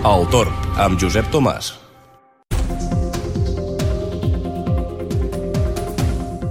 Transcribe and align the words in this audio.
El 0.00 0.22
Torn, 0.32 0.54
amb 0.80 0.96
Josep 0.96 1.26
Tomàs. 1.28 1.66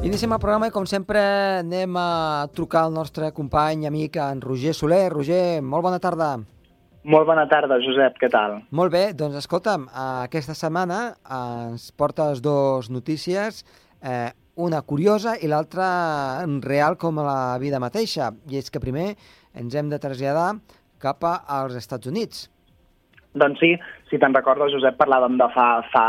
Iniciem 0.05 0.35
el 0.35 0.41
programa 0.43 0.67
i, 0.69 0.73
com 0.75 0.85
sempre, 0.85 1.23
anem 1.63 1.97
a 1.97 2.45
trucar 2.53 2.83
al 2.85 2.93
nostre 2.93 3.31
company, 3.33 3.87
amic, 3.89 4.19
en 4.21 4.43
Roger 4.43 4.75
Soler. 4.77 5.07
Roger, 5.09 5.63
molt 5.65 5.87
bona 5.87 5.97
tarda. 5.97 6.27
Molt 7.09 7.25
bona 7.25 7.47
tarda, 7.49 7.79
Josep, 7.81 8.19
què 8.21 8.29
tal? 8.29 8.59
Molt 8.69 8.93
bé, 8.93 9.01
doncs 9.17 9.41
escolta'm, 9.41 9.89
aquesta 9.95 10.53
setmana 10.53 10.99
ens 11.39 11.89
portes 11.97 12.45
dos 12.45 12.91
notícies, 12.93 13.63
eh, 14.05 14.29
una 14.61 14.83
curiosa 14.83 15.33
i 15.41 15.49
l'altra 15.49 16.45
real 16.61 17.01
com 17.01 17.17
la 17.17 17.57
vida 17.57 17.81
mateixa. 17.81 18.29
I 18.45 18.61
és 18.61 18.69
que 18.69 18.85
primer 18.85 19.15
ens 19.57 19.73
hem 19.73 19.89
de 19.89 19.97
traslladar 19.97 20.51
cap 21.01 21.25
als 21.25 21.81
Estats 21.81 22.05
Units. 22.05 22.45
Doncs 23.37 23.59
sí, 23.61 23.75
si 24.09 24.17
te'n 24.17 24.33
recordes, 24.33 24.71
Josep, 24.73 24.95
parlàvem 24.97 25.35
de 25.37 25.45
fa, 25.53 25.65
fa 25.93 26.05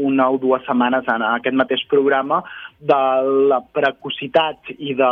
una 0.00 0.30
o 0.32 0.38
dues 0.40 0.62
setmanes 0.64 1.08
en 1.12 1.24
aquest 1.26 1.56
mateix 1.58 1.82
programa 1.90 2.38
de 2.80 3.00
la 3.52 3.58
precocitat 3.76 4.72
i 4.78 4.94
de 4.96 5.10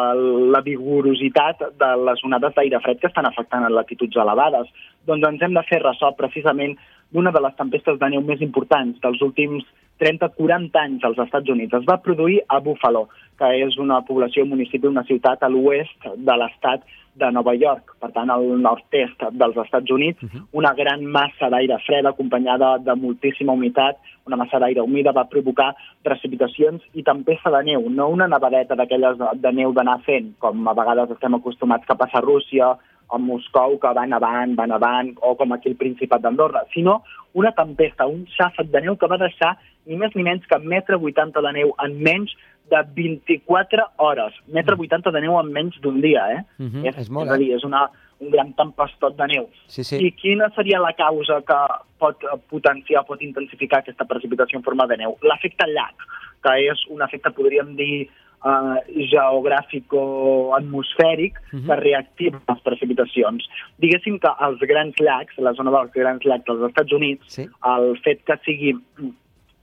la 0.55 0.63
vigorositat 0.65 1.67
de 1.83 1.91
les 2.07 2.25
onades 2.25 2.57
d'aire 2.57 2.81
fred 2.81 3.03
que 3.03 3.11
estan 3.11 3.29
afectant 3.29 3.67
en 3.67 3.77
latituds 3.77 4.17
elevades. 4.17 4.73
Doncs 5.05 5.29
ens 5.29 5.45
hem 5.45 5.59
de 5.59 5.67
fer 5.69 5.83
ressò 5.85 6.15
precisament 6.17 6.79
d'una 7.13 7.35
de 7.35 7.45
les 7.45 7.57
tempestes 7.59 8.01
de 8.01 8.09
neu 8.09 8.25
més 8.25 8.41
importants 8.41 8.97
dels 9.05 9.21
últims 9.21 9.67
30-40 10.01 10.81
anys 10.81 11.05
als 11.05 11.21
Estats 11.27 11.53
Units. 11.53 11.77
Es 11.77 11.85
va 11.85 12.01
produir 12.01 12.41
a 12.49 12.63
Buffalo, 12.65 13.11
que 13.37 13.53
és 13.67 13.77
una 13.77 14.01
població, 14.09 14.47
un 14.47 14.55
municipi, 14.55 14.89
una 14.89 15.05
ciutat 15.05 15.45
a 15.45 15.53
l'oest 15.53 16.09
de 16.17 16.41
l'estat 16.41 16.89
de 17.15 17.31
Nova 17.33 17.55
York, 17.55 17.97
per 18.01 18.11
tant, 18.15 18.31
al 18.31 18.45
nord-est 18.63 19.25
dels 19.33 19.57
Estats 19.65 19.91
Units, 19.91 20.23
uh 20.23 20.29
-huh. 20.29 20.43
una 20.53 20.73
gran 20.75 21.05
massa 21.05 21.51
d'aire 21.51 21.79
fred 21.87 22.07
acompanyada 22.07 22.79
de 22.79 22.95
moltíssima 22.95 23.53
humitat, 23.53 23.97
una 24.27 24.37
massa 24.37 24.59
d'aire 24.59 24.81
humida 24.81 25.13
va 25.13 25.29
provocar 25.29 25.75
precipitacions 26.03 26.83
i 26.95 27.03
tempesta 27.03 27.51
de 27.51 27.63
neu, 27.65 27.91
no 27.91 28.09
una 28.09 28.29
nevadeta 28.29 28.75
d'aquelles 28.75 29.17
de 29.35 29.53
neu 29.53 29.73
d'anar 29.73 30.01
fent, 30.01 30.35
com 30.39 30.69
a 30.69 30.75
vegades 30.75 31.11
estem 31.11 31.35
acostumats 31.35 31.87
que 31.87 31.97
passa 31.97 32.19
a 32.19 32.27
Rússia, 32.31 32.77
a 33.11 33.19
Moscou, 33.19 33.79
que 33.79 33.93
van 33.93 34.13
avant, 34.13 34.55
van 34.55 34.71
avant, 34.71 35.11
o 35.21 35.35
com 35.37 35.53
aquí 35.53 35.69
el 35.69 35.77
Principat 35.77 36.23
d'Andorra, 36.23 36.65
sinó 36.73 37.03
una 37.35 37.53
tempesta, 37.53 38.07
un 38.07 38.25
xàfec 38.27 38.71
de 38.71 38.81
neu 38.81 38.97
que 38.97 39.09
va 39.11 39.19
deixar 39.19 39.57
ni 39.87 39.97
més 39.97 40.15
ni 40.15 40.23
menys 40.23 40.47
que 40.47 40.59
metre 40.59 40.97
80 40.97 41.43
de 41.43 41.53
neu 41.53 41.75
en 41.85 41.97
menys 42.03 42.35
de 42.71 42.83
24 42.95 43.83
hores. 43.97 44.35
Metre 44.47 44.77
80 44.79 45.11
de 45.11 45.21
neu 45.21 45.39
en 45.41 45.53
menys 45.53 45.81
d'un 45.83 46.01
dia, 46.01 46.23
eh? 46.37 46.43
Uh 46.59 46.67
-huh, 46.67 46.89
és, 46.89 46.97
és 46.97 47.11
molt, 47.11 47.27
és 47.27 47.35
a 47.35 47.37
dir, 47.37 47.53
és 47.55 47.65
una, 47.65 47.91
un 48.21 48.31
gran 48.31 48.53
tempestot 48.53 49.17
de 49.17 49.27
neu. 49.27 49.49
Sí, 49.67 49.85
sí. 49.85 49.97
I 50.07 50.13
quina 50.13 50.51
seria 50.55 50.81
la 50.81 50.93
causa 50.93 51.43
que 51.43 51.61
pot 51.99 52.17
potenciar, 52.49 53.05
pot 53.07 53.23
intensificar 53.23 53.81
aquesta 53.81 54.05
precipitació 54.05 54.59
en 54.59 54.65
forma 54.65 54.87
de 54.87 54.97
neu? 54.97 55.17
L'efecte 55.23 55.67
llac, 55.67 55.95
que 56.43 56.71
és 56.71 56.87
un 56.89 57.03
efecte, 57.03 57.31
podríem 57.31 57.77
dir, 57.77 58.09
uh, 58.45 58.77
geogràfico-atmosfèric 59.13 61.35
uh 61.39 61.43
-huh. 61.53 61.67
que 61.67 61.77
reactiva 61.77 62.41
les 62.49 62.61
precipitacions. 62.61 63.49
Diguéssim 63.79 64.19
que 64.19 64.29
els 64.41 64.59
grans 64.61 64.95
llacs, 65.01 65.39
la 65.39 65.53
zona 65.53 65.71
dels 65.71 65.93
grans 65.93 66.25
llacs 66.25 66.45
dels 66.45 66.63
Estats 66.69 66.93
Units, 66.93 67.27
sí. 67.27 67.49
el 67.65 67.99
fet 68.05 68.25
que 68.25 68.37
sigui 68.45 68.79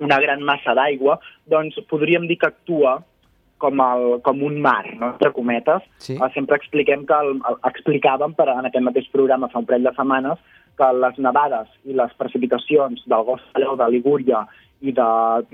una 0.03 0.20
gran 0.22 0.44
massa 0.45 0.76
d'aigua, 0.78 1.17
doncs 1.50 1.80
podríem 1.90 2.28
dir 2.30 2.38
que 2.42 2.52
actua 2.52 3.00
com, 3.58 3.81
el, 3.81 4.06
com 4.26 4.44
un 4.45 4.59
mar, 4.62 4.86
no? 4.95 5.14
entre 5.16 5.31
cometes. 5.34 5.86
Sí. 6.04 6.17
Uh, 6.17 6.30
sempre 6.36 6.59
expliquem 6.59 7.06
que 7.09 7.17
el, 7.26 7.39
el, 7.50 7.58
explicàvem 7.72 8.38
per, 8.38 8.50
en 8.54 8.70
aquest 8.70 8.86
mateix 8.86 9.09
programa 9.14 9.50
fa 9.52 9.64
un 9.64 9.67
parell 9.70 9.89
de 9.89 9.95
setmanes 9.98 10.44
que 10.78 10.92
les 10.94 11.17
nevades 11.17 11.70
i 11.89 11.98
les 11.98 12.14
precipitacions 12.22 13.02
del 13.09 13.26
Golf 13.26 13.45
de 13.58 13.89
Ligúria 13.89 14.45
i 14.86 14.94
de 14.94 15.08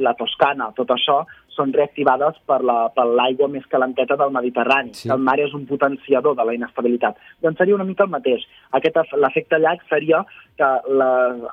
la 0.04 0.12
Toscana, 0.20 0.74
tot 0.76 0.92
això, 0.92 1.22
són 1.54 1.72
reactivades 1.72 2.36
per 2.50 2.60
l'aigua 2.66 3.48
la, 3.48 3.52
més 3.54 3.66
calenteta 3.72 4.18
del 4.20 4.34
Mediterrani. 4.36 4.92
Sí. 4.98 5.10
El 5.14 5.22
mar 5.24 5.38
és 5.40 5.54
un 5.56 5.68
potenciador 5.70 6.36
de 6.36 6.44
la 6.44 6.56
inestabilitat. 6.58 7.20
Doncs 7.46 7.62
seria 7.62 7.78
una 7.78 7.88
mica 7.88 8.04
el 8.08 8.12
mateix. 8.12 8.44
L'efecte 8.74 9.62
llac 9.62 9.86
seria 9.88 10.24
que 10.60 10.72
la, 11.00 11.12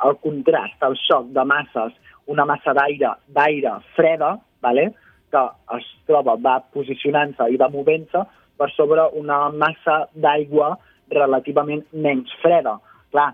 el 0.08 0.16
contrast, 0.24 0.80
el 0.88 0.96
xoc 1.04 1.30
de 1.36 1.44
masses, 1.46 1.94
una 2.30 2.46
massa 2.48 2.74
d'aire 2.76 3.14
d'aire 3.34 3.78
freda, 3.96 4.36
vale? 4.62 4.90
que 5.30 5.42
es 5.76 5.86
troba, 6.08 6.34
va 6.42 6.56
posicionant-se 6.74 7.46
i 7.54 7.58
va 7.60 7.70
movent-se 7.70 8.24
per 8.58 8.68
sobre 8.74 9.04
una 9.20 9.44
massa 9.54 10.02
d'aigua 10.14 10.72
relativament 11.10 11.84
menys 11.92 12.32
freda. 12.42 12.76
Clar, 13.14 13.28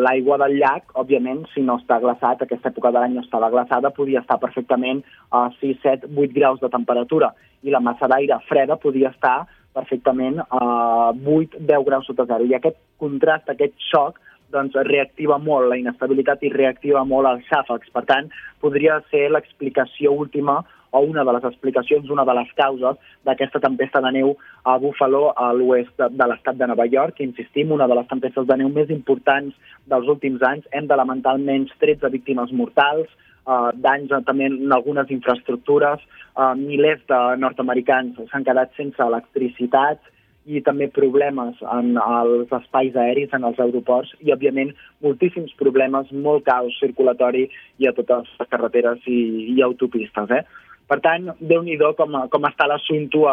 l'aigua 0.00 0.38
del 0.44 0.56
llac, 0.60 0.92
òbviament, 1.00 1.44
si 1.52 1.62
no 1.66 1.78
està 1.80 1.98
glaçat, 2.02 2.42
aquesta 2.42 2.70
època 2.72 2.92
de 2.94 3.02
l'any 3.02 3.16
no 3.16 3.24
estava 3.24 3.50
glaçada, 3.52 3.92
podia 3.94 4.22
estar 4.22 4.38
perfectament 4.42 5.02
a 5.30 5.48
6, 5.60 5.80
7, 5.82 6.12
8 6.14 6.36
graus 6.36 6.60
de 6.62 6.70
temperatura. 6.72 7.32
I 7.62 7.72
la 7.74 7.82
massa 7.84 8.08
d'aire 8.10 8.38
freda 8.48 8.78
podia 8.80 9.12
estar 9.12 9.44
perfectament 9.74 10.38
a 10.48 11.12
8, 11.12 11.60
10 11.60 11.86
graus 11.88 12.06
sota 12.06 12.26
zero. 12.30 12.46
I 12.46 12.54
aquest 12.54 12.78
contrast, 13.02 13.50
aquest 13.50 13.74
xoc, 13.90 14.20
doncs 14.54 14.78
reactiva 14.88 15.38
molt 15.42 15.68
la 15.70 15.78
inestabilitat 15.80 16.46
i 16.46 16.52
reactiva 16.54 17.04
molt 17.04 17.28
els 17.30 17.44
xàfecs. 17.50 17.90
Per 17.92 18.04
tant, 18.08 18.30
podria 18.62 19.00
ser 19.10 19.26
l'explicació 19.34 20.14
última 20.14 20.62
o 20.94 21.00
una 21.00 21.24
de 21.24 21.32
les 21.34 21.44
explicacions, 21.44 22.10
una 22.10 22.24
de 22.24 22.34
les 22.38 22.50
causes 22.54 22.98
d'aquesta 23.26 23.60
tempesta 23.60 24.00
de 24.04 24.12
neu 24.14 24.36
a 24.62 24.76
Buffalo, 24.78 25.32
a 25.34 25.50
l'oest 25.52 25.98
de, 25.98 26.26
l'estat 26.30 26.54
de 26.60 26.68
Nova 26.70 26.86
York. 26.86 27.18
Insistim, 27.20 27.72
una 27.74 27.88
de 27.90 27.98
les 27.98 28.06
tempestes 28.06 28.46
de 28.46 28.58
neu 28.60 28.70
més 28.70 28.92
importants 28.94 29.58
dels 29.90 30.08
últims 30.14 30.42
anys. 30.46 30.68
Hem 30.70 30.86
de 30.86 30.98
lamentar 31.00 31.34
almenys 31.34 31.74
13 31.82 32.12
víctimes 32.14 32.54
mortals, 32.54 33.10
uh, 33.50 33.72
danys 33.74 34.14
també 34.28 34.46
en 34.52 34.72
algunes 34.72 35.10
infraestructures, 35.10 36.06
uh, 36.38 36.54
milers 36.54 37.02
de 37.10 37.20
nord-americans 37.42 38.22
s'han 38.30 38.46
quedat 38.46 38.70
sense 38.78 39.02
electricitat, 39.02 39.98
i 40.44 40.60
també 40.64 40.90
problemes 40.92 41.60
en 41.72 41.94
els 42.00 42.52
espais 42.52 42.96
aèris, 42.96 43.32
en 43.32 43.46
els 43.48 43.60
aeroports, 43.60 44.12
i, 44.20 44.32
òbviament, 44.34 44.74
moltíssims 45.04 45.54
problemes, 45.60 46.10
molt 46.12 46.44
caos 46.44 46.76
circulatori 46.80 47.48
i 47.80 47.88
a 47.88 47.94
totes 47.96 48.28
les 48.38 48.50
carreteres 48.52 49.00
i, 49.08 49.20
i 49.56 49.62
autopistes. 49.64 50.30
Eh? 50.30 50.44
Per 50.84 50.98
tant, 51.00 51.30
déu 51.40 51.62
nhi 51.64 51.78
com, 51.96 52.16
com 52.28 52.44
està 52.44 52.66
l'assumpte 52.68 53.24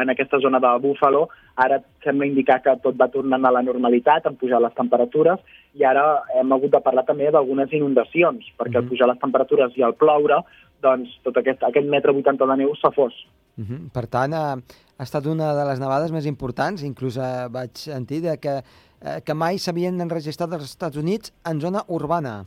en 0.00 0.12
aquesta 0.12 0.40
zona 0.44 0.60
de 0.60 0.74
Buffalo. 0.82 1.28
Ara 1.56 1.80
sembla 2.04 2.28
indicar 2.28 2.60
que 2.62 2.76
tot 2.84 2.98
va 3.00 3.08
tornant 3.08 3.44
a 3.48 3.52
la 3.54 3.64
normalitat, 3.64 4.26
han 4.26 4.36
pujat 4.36 4.60
les 4.60 4.76
temperatures, 4.76 5.40
i 5.74 5.84
ara 5.88 6.04
hem 6.36 6.52
hagut 6.52 6.74
de 6.76 6.82
parlar 6.84 7.06
també 7.08 7.30
d'algunes 7.32 7.72
inundacions, 7.72 8.44
perquè 8.58 8.68
mm 8.68 8.74
-hmm. 8.74 8.84
al 8.84 8.88
pujar 8.88 9.08
les 9.08 9.18
temperatures 9.24 9.72
i 9.76 9.82
al 9.82 9.94
ploure, 9.94 10.42
doncs 10.82 11.08
tot 11.24 11.36
aquest, 11.36 11.62
aquest 11.64 11.86
metre 11.88 12.12
80 12.12 12.46
de 12.46 12.56
neu 12.56 12.74
s'ha 12.76 12.90
fos. 12.90 13.14
Mm 13.58 13.64
-hmm. 13.64 13.90
Per 13.92 14.06
tant, 14.06 14.34
ha, 14.34 14.52
ha 14.54 15.02
estat 15.02 15.26
una 15.26 15.52
de 15.54 15.64
les 15.68 15.80
nevades 15.80 16.12
més 16.12 16.26
importants, 16.26 16.82
inclús 16.82 17.16
eh, 17.16 17.48
vaig 17.50 17.74
sentir 17.74 18.20
de 18.22 18.38
que, 18.38 18.62
eh, 19.02 19.20
que 19.24 19.34
mai 19.34 19.58
s'havien 19.58 20.00
enregistrat 20.00 20.52
als 20.52 20.64
Estats 20.64 20.96
Units 20.96 21.34
en 21.44 21.60
zona 21.60 21.82
urbana. 21.88 22.44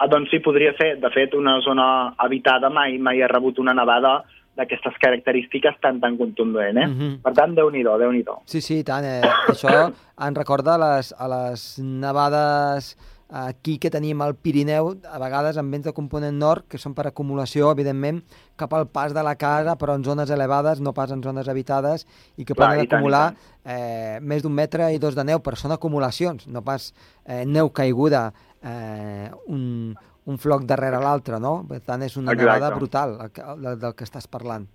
Ah, 0.00 0.08
doncs 0.08 0.30
sí, 0.30 0.40
podria 0.40 0.72
ser. 0.78 0.96
De 1.00 1.10
fet, 1.10 1.34
una 1.34 1.60
zona 1.60 2.14
habitada 2.16 2.70
mai 2.70 2.98
mai 2.98 3.22
ha 3.22 3.28
rebut 3.28 3.58
una 3.58 3.74
nevada 3.74 4.24
d'aquestes 4.56 4.96
característiques 5.00 5.76
tan 5.80 6.00
tan 6.00 6.16
contundent, 6.16 6.76
eh? 6.76 6.86
Uh 6.86 6.94
-huh. 6.96 7.22
Per 7.22 7.32
tant, 7.32 7.54
déu-n'hi-do, 7.54 7.98
déu 7.98 8.12
nhi 8.12 8.22
déu 8.22 8.40
Sí, 8.46 8.60
sí, 8.60 8.82
tant. 8.84 9.04
Eh? 9.04 9.20
Això 9.48 9.92
en 10.26 10.34
recorda 10.34 10.78
les, 10.78 11.14
a 11.18 11.28
les 11.28 11.78
nevades 11.78 12.96
aquí 13.30 13.78
que 13.78 13.90
tenim 13.90 14.20
al 14.22 14.34
Pirineu, 14.34 14.90
a 15.06 15.18
vegades 15.22 15.56
amb 15.60 15.72
vents 15.72 15.86
de 15.86 15.92
component 15.94 16.36
nord, 16.36 16.66
que 16.68 16.78
són 16.82 16.94
per 16.98 17.06
acumulació, 17.08 17.70
evidentment, 17.70 18.20
cap 18.58 18.74
al 18.74 18.88
pas 18.90 19.14
de 19.14 19.22
la 19.22 19.36
casa, 19.38 19.76
però 19.78 19.94
en 19.94 20.04
zones 20.04 20.30
elevades, 20.30 20.80
no 20.82 20.92
pas 20.92 21.12
en 21.14 21.22
zones 21.22 21.48
habitades, 21.48 22.06
i 22.36 22.44
que 22.44 22.54
Clar, 22.54 22.72
poden 22.74 22.84
i 22.84 22.88
acumular 22.90 23.24
eh, 23.64 24.18
més 24.20 24.42
d'un 24.42 24.54
metre 24.54 24.90
i 24.92 24.98
dos 24.98 25.14
de 25.14 25.24
neu, 25.24 25.40
però 25.40 25.56
són 25.56 25.72
acumulacions, 25.76 26.48
no 26.50 26.64
pas 26.66 26.90
eh, 27.24 27.44
neu 27.46 27.70
caiguda, 27.70 28.32
eh, 28.62 29.30
un, 29.46 29.94
un 30.26 30.38
floc 30.38 30.66
darrere 30.66 30.98
l'altre, 31.00 31.38
no? 31.40 31.60
Per 31.68 31.80
tant, 31.80 32.02
és 32.02 32.18
una 32.18 32.34
Exacte. 32.34 32.44
nevada 32.50 32.74
brutal 32.76 33.16
el, 33.24 33.32
el, 33.64 33.72
del 33.80 33.94
que 33.94 34.04
estàs 34.04 34.26
parlant. 34.30 34.66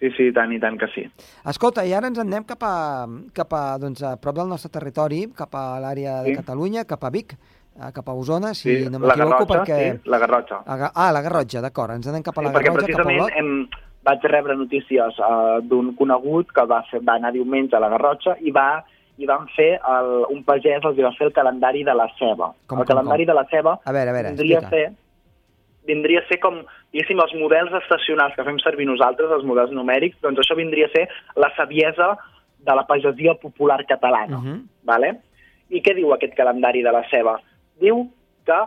Sí, 0.00 0.10
sí, 0.16 0.24
tant 0.34 0.50
i 0.52 0.58
tant 0.60 0.74
que 0.76 0.88
sí. 0.92 1.04
Escolta, 1.48 1.84
i 1.86 1.92
ara 1.94 2.08
ens 2.10 2.18
anem 2.20 2.44
cap 2.44 2.64
a, 2.66 3.06
cap 3.32 3.52
a, 3.56 3.62
doncs, 3.80 4.02
a 4.04 4.16
prop 4.20 4.36
del 4.36 4.50
nostre 4.50 4.68
territori, 4.74 5.22
cap 5.36 5.54
a 5.54 5.78
l'àrea 5.80 6.18
de 6.24 6.32
Sí. 6.32 6.40
Catalunya, 6.42 6.82
cap 6.84 7.04
a 7.06 7.10
Vic, 7.14 7.32
eh, 7.32 7.53
cap 7.92 8.08
a 8.08 8.12
Osona, 8.14 8.54
si 8.54 8.84
Sí, 8.84 8.90
no 8.90 8.98
m'equivoco, 8.98 9.46
perquè... 9.46 9.78
sí, 10.02 10.08
la 10.10 10.18
Garrotxa. 10.18 10.62
A 10.66 10.76
Ga- 10.76 10.92
Ah, 10.94 11.10
la 11.12 11.20
Garrotxa, 11.22 11.60
d'acord. 11.60 11.90
Ens 11.92 12.06
anem 12.06 12.22
cap 12.22 12.38
a 12.38 12.40
Sí, 12.40 12.46
la 12.46 12.52
perquè 12.52 12.70
Garrotxa, 12.70 12.86
cap 12.86 13.00
a 13.00 13.04
precisament 13.04 13.20
Olot. 13.20 13.32
hem, 13.36 13.68
vaig 14.04 14.22
rebre 14.30 14.56
notícies 14.56 15.18
uh, 15.18 15.60
d'un 15.62 15.94
conegut 15.96 16.52
que 16.52 16.64
va, 16.66 16.82
fer, 16.90 17.00
va 17.02 17.14
anar 17.14 17.32
diumenge 17.32 17.74
a 17.76 17.80
la 17.80 17.88
Garrotxa 17.88 18.36
i 18.40 18.50
va 18.50 18.84
i 19.16 19.26
van 19.26 19.46
fer 19.54 19.78
el, 19.78 20.24
un 20.30 20.42
pagès 20.42 20.82
els 20.84 20.96
va 20.98 21.12
fer 21.16 21.26
el 21.28 21.32
calendari 21.32 21.84
de 21.84 21.94
la 21.94 22.08
ceba. 22.18 22.52
Com, 22.66 22.78
el 22.80 22.84
com, 22.84 22.96
calendari 22.96 23.24
com? 23.24 23.30
de 23.30 23.34
la 23.40 23.44
ceba 23.50 23.78
A 23.84 23.92
veure, 23.92 24.10
a 24.10 24.12
veure, 24.12 24.28
vindria 24.34 24.58
a 24.58 24.60
explica. 24.60 24.90
ser 24.90 24.92
vindria 25.86 26.20
a 26.20 26.26
ser 26.28 26.40
com, 26.40 26.54
diguéssim, 26.92 27.20
els 27.20 27.34
models 27.38 27.70
estacionals 27.82 28.34
que 28.34 28.42
fem 28.44 28.58
servir 28.58 28.86
nosaltres, 28.88 29.30
els 29.30 29.44
models 29.44 29.70
numèrics, 29.70 30.16
doncs 30.22 30.38
això 30.40 30.56
vindria 30.56 30.86
a 30.86 30.92
ser 30.96 31.08
la 31.36 31.50
saviesa 31.56 32.16
de 32.64 32.74
la 32.74 32.86
pagesia 32.88 33.34
popular 33.34 33.84
catalana. 33.86 34.38
Uh 34.38 34.42
-huh. 34.44 34.62
vale? 34.82 35.20
I 35.70 35.80
què 35.82 35.94
diu 35.94 36.12
aquest 36.12 36.34
calendari 36.34 36.82
de 36.82 36.90
la 36.92 37.04
ceba? 37.10 37.38
Diu 37.80 38.04
que 38.46 38.60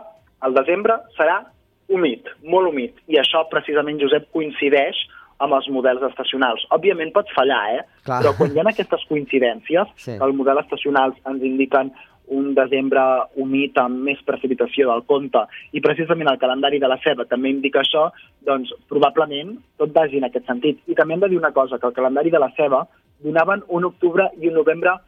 el 0.46 0.54
desembre 0.54 0.98
serà 1.16 1.40
humit, 1.88 2.26
molt 2.44 2.68
humit, 2.68 2.98
i 3.08 3.16
això 3.20 3.44
precisament, 3.48 4.00
Josep, 4.00 4.28
coincideix 4.34 4.98
amb 5.38 5.54
els 5.54 5.68
models 5.70 6.02
estacionals. 6.10 6.64
Òbviament 6.74 7.12
pot 7.14 7.30
fallar, 7.34 7.62
eh? 7.78 7.82
Clar. 8.04 8.20
Però 8.22 8.34
quan 8.36 8.52
hi 8.52 8.60
ha 8.60 8.66
aquestes 8.68 9.04
coincidències, 9.08 9.86
Sí. 9.96 10.18
el 10.20 10.32
model 10.34 10.58
estacionals 10.58 11.16
ens 11.24 11.42
indiquen 11.42 11.92
un 12.28 12.54
desembre 12.54 13.00
humit 13.36 13.78
amb 13.80 14.02
més 14.04 14.18
precipitació 14.26 14.90
del 14.90 15.04
compte 15.08 15.40
i 15.72 15.80
precisament 15.80 16.28
el 16.28 16.38
calendari 16.38 16.78
de 16.78 16.88
la 16.90 16.98
ceba 17.00 17.24
també 17.24 17.48
indica 17.48 17.80
això, 17.80 18.10
doncs 18.44 18.72
probablement 18.88 19.56
tot 19.78 19.94
vagi 19.94 20.18
en 20.18 20.24
aquest 20.28 20.46
sentit. 20.46 20.82
I 20.86 20.94
també 20.94 21.14
hem 21.14 21.20
de 21.20 21.28
dir 21.28 21.38
una 21.38 21.52
cosa, 21.52 21.78
que 21.78 21.86
el 21.86 21.94
calendari 21.94 22.30
de 22.30 22.38
la 22.38 22.50
ceba 22.56 22.86
donaven 23.24 23.62
un 23.68 23.84
octubre 23.84 24.28
i 24.40 24.48
un 24.48 24.54
novembre 24.60 24.98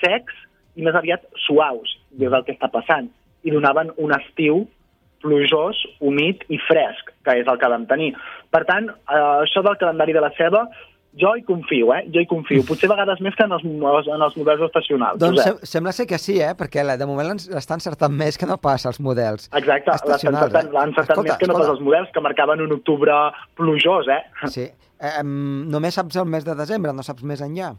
secs 0.00 0.34
i 0.76 0.82
més 0.82 0.94
aviat 0.94 1.26
suaus, 1.46 1.98
i 2.18 2.24
és 2.24 2.32
el 2.32 2.44
que 2.44 2.54
està 2.56 2.70
passant, 2.72 3.10
i 3.42 3.50
donaven 3.54 3.92
un 3.98 4.12
estiu 4.16 4.66
plujós, 5.20 5.76
humit 6.00 6.44
i 6.48 6.56
fresc, 6.68 7.10
que 7.26 7.34
és 7.42 7.48
el 7.48 7.58
que 7.60 7.68
vam 7.68 7.84
tenir. 7.86 8.14
Per 8.50 8.62
tant, 8.64 8.88
eh, 8.88 9.18
això 9.44 9.62
del 9.62 9.76
calendari 9.76 10.14
de 10.16 10.20
la 10.24 10.30
ceba, 10.36 10.62
jo 11.20 11.32
hi 11.36 11.42
confio, 11.42 11.92
eh? 11.92 12.04
Jo 12.14 12.20
hi 12.22 12.26
confio. 12.30 12.62
Potser 12.64 12.88
a 12.88 12.94
vegades 12.94 13.20
més 13.20 13.34
que 13.34 13.42
en 13.44 13.52
els, 13.52 13.64
en 13.64 14.22
els 14.22 14.36
models 14.38 14.62
estacionals. 14.62 15.18
Doncs 15.18 15.40
Josep. 15.40 15.58
sem 15.58 15.66
sembla 15.74 15.92
ser 15.92 16.06
que 16.06 16.18
sí, 16.18 16.38
eh? 16.40 16.54
Perquè 16.56 16.84
la- 16.84 16.96
de 16.96 17.04
moment 17.06 17.34
l'estan 17.50 17.76
encertant 17.82 18.12
més 18.12 18.38
que 18.38 18.46
no 18.46 18.56
passa 18.58 18.88
els 18.88 19.00
models. 19.00 19.50
Exacte, 19.52 19.90
estacionals, 19.90 20.46
encertat, 20.46 20.64
eh? 20.70 20.72
l'han 20.72 20.88
encertat 20.88 21.10
Escolta, 21.16 21.32
més 21.32 21.38
que 21.38 21.46
no 21.48 21.54
pas 21.58 21.68
els 21.68 21.80
models 21.80 22.10
que 22.14 22.20
marcaven 22.20 22.60
un 22.62 22.72
octubre 22.72 23.12
plujós, 23.56 24.06
eh? 24.08 24.22
Sí. 24.46 24.68
Eh, 25.00 25.22
només 25.24 25.94
saps 25.94 26.16
el 26.16 26.26
mes 26.26 26.44
de 26.44 26.54
desembre, 26.54 26.92
no 26.92 27.02
saps 27.02 27.22
més 27.24 27.40
enllà. 27.42 27.74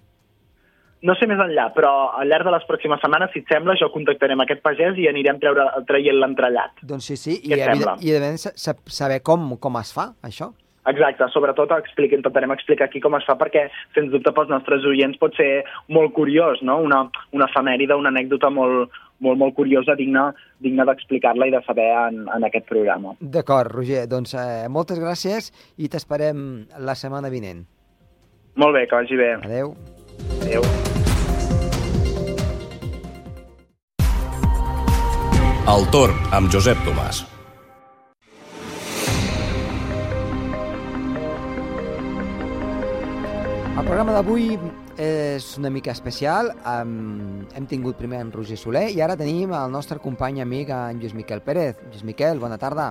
No 1.01 1.15
sé 1.17 1.25
més 1.25 1.39
enllà, 1.41 1.71
però 1.73 1.91
al 2.13 2.27
llarg 2.29 2.45
de 2.45 2.51
les 2.53 2.65
pròximes 2.69 2.99
setmanes, 3.01 3.31
si 3.33 3.39
et 3.41 3.47
sembla, 3.49 3.73
jo 3.79 3.87
contactaré 3.89 4.35
amb 4.37 4.43
aquest 4.43 4.61
pagès 4.61 4.99
i 5.01 5.07
anirem 5.09 5.39
treure, 5.41 5.63
traient 5.89 6.19
l'entrellat. 6.21 6.75
Doncs 6.85 7.07
sí, 7.09 7.15
sí, 7.17 7.39
i, 7.41 7.53
evident, 7.57 7.97
i 8.05 8.11
evident 8.13 8.37
sa- 8.37 8.51
sa- 8.55 8.77
saber 8.85 9.21
com, 9.25 9.55
com 9.57 9.77
es 9.81 9.89
fa, 9.93 10.11
això. 10.21 10.51
Exacte, 10.85 11.25
sobretot 11.33 11.69
explica, 11.75 12.15
intentarem 12.17 12.51
explicar 12.53 12.85
aquí 12.87 12.99
com 13.01 13.13
es 13.17 13.25
fa 13.25 13.35
perquè, 13.37 13.67
sens 13.93 14.09
dubte, 14.13 14.31
pels 14.33 14.49
nostres 14.49 14.85
oients 14.89 15.17
pot 15.21 15.33
ser 15.37 15.63
molt 15.89 16.13
curiós, 16.13 16.61
no? 16.65 16.79
Una, 16.81 17.03
una 17.37 17.45
efemèride, 17.49 17.93
una 17.97 18.09
anècdota 18.09 18.49
molt, 18.49 18.89
molt, 19.21 19.37
molt 19.37 19.53
curiosa, 19.57 19.93
digna, 19.97 20.31
digna 20.59 20.85
d'explicar-la 20.89 21.47
i 21.49 21.53
de 21.53 21.61
saber 21.67 21.85
en, 22.07 22.23
en 22.33 22.45
aquest 22.49 22.65
programa. 22.69 23.13
D'acord, 23.21 23.69
Roger, 23.73 24.07
doncs 24.09 24.33
eh, 24.33 24.65
moltes 24.69 24.97
gràcies 25.01 25.51
i 25.77 25.89
t'esperem 25.89 26.65
la 26.79 26.93
setmana 26.97 27.29
vinent. 27.29 27.61
Molt 28.57 28.73
bé, 28.73 28.87
que 28.89 28.95
vagi 29.01 29.17
bé. 29.21 29.33
Adeu. 29.41 29.75
Adéu. 30.41 30.65
El 35.71 35.85
torn 35.87 36.17
amb 36.35 36.49
Josep 36.51 36.79
Tomàs. 36.83 37.21
El 43.69 43.85
programa 43.85 44.11
d'avui 44.17 44.49
és 44.99 45.47
una 45.61 45.71
mica 45.71 45.93
especial. 45.95 46.51
Um, 46.67 47.45
hem 47.55 47.69
tingut 47.71 47.95
primer 48.01 48.19
en 48.25 48.33
Roger 48.35 48.57
Soler 48.59 48.89
i 48.91 48.99
ara 49.05 49.15
tenim 49.15 49.55
el 49.55 49.71
nostre 49.71 50.01
company 50.03 50.41
amic, 50.43 50.73
en 50.75 50.99
Lluís 50.99 51.15
Miquel 51.15 51.45
Pérez. 51.45 51.79
Lluís 51.85 52.03
Miquel, 52.03 52.43
bona 52.43 52.59
tarda. 52.59 52.89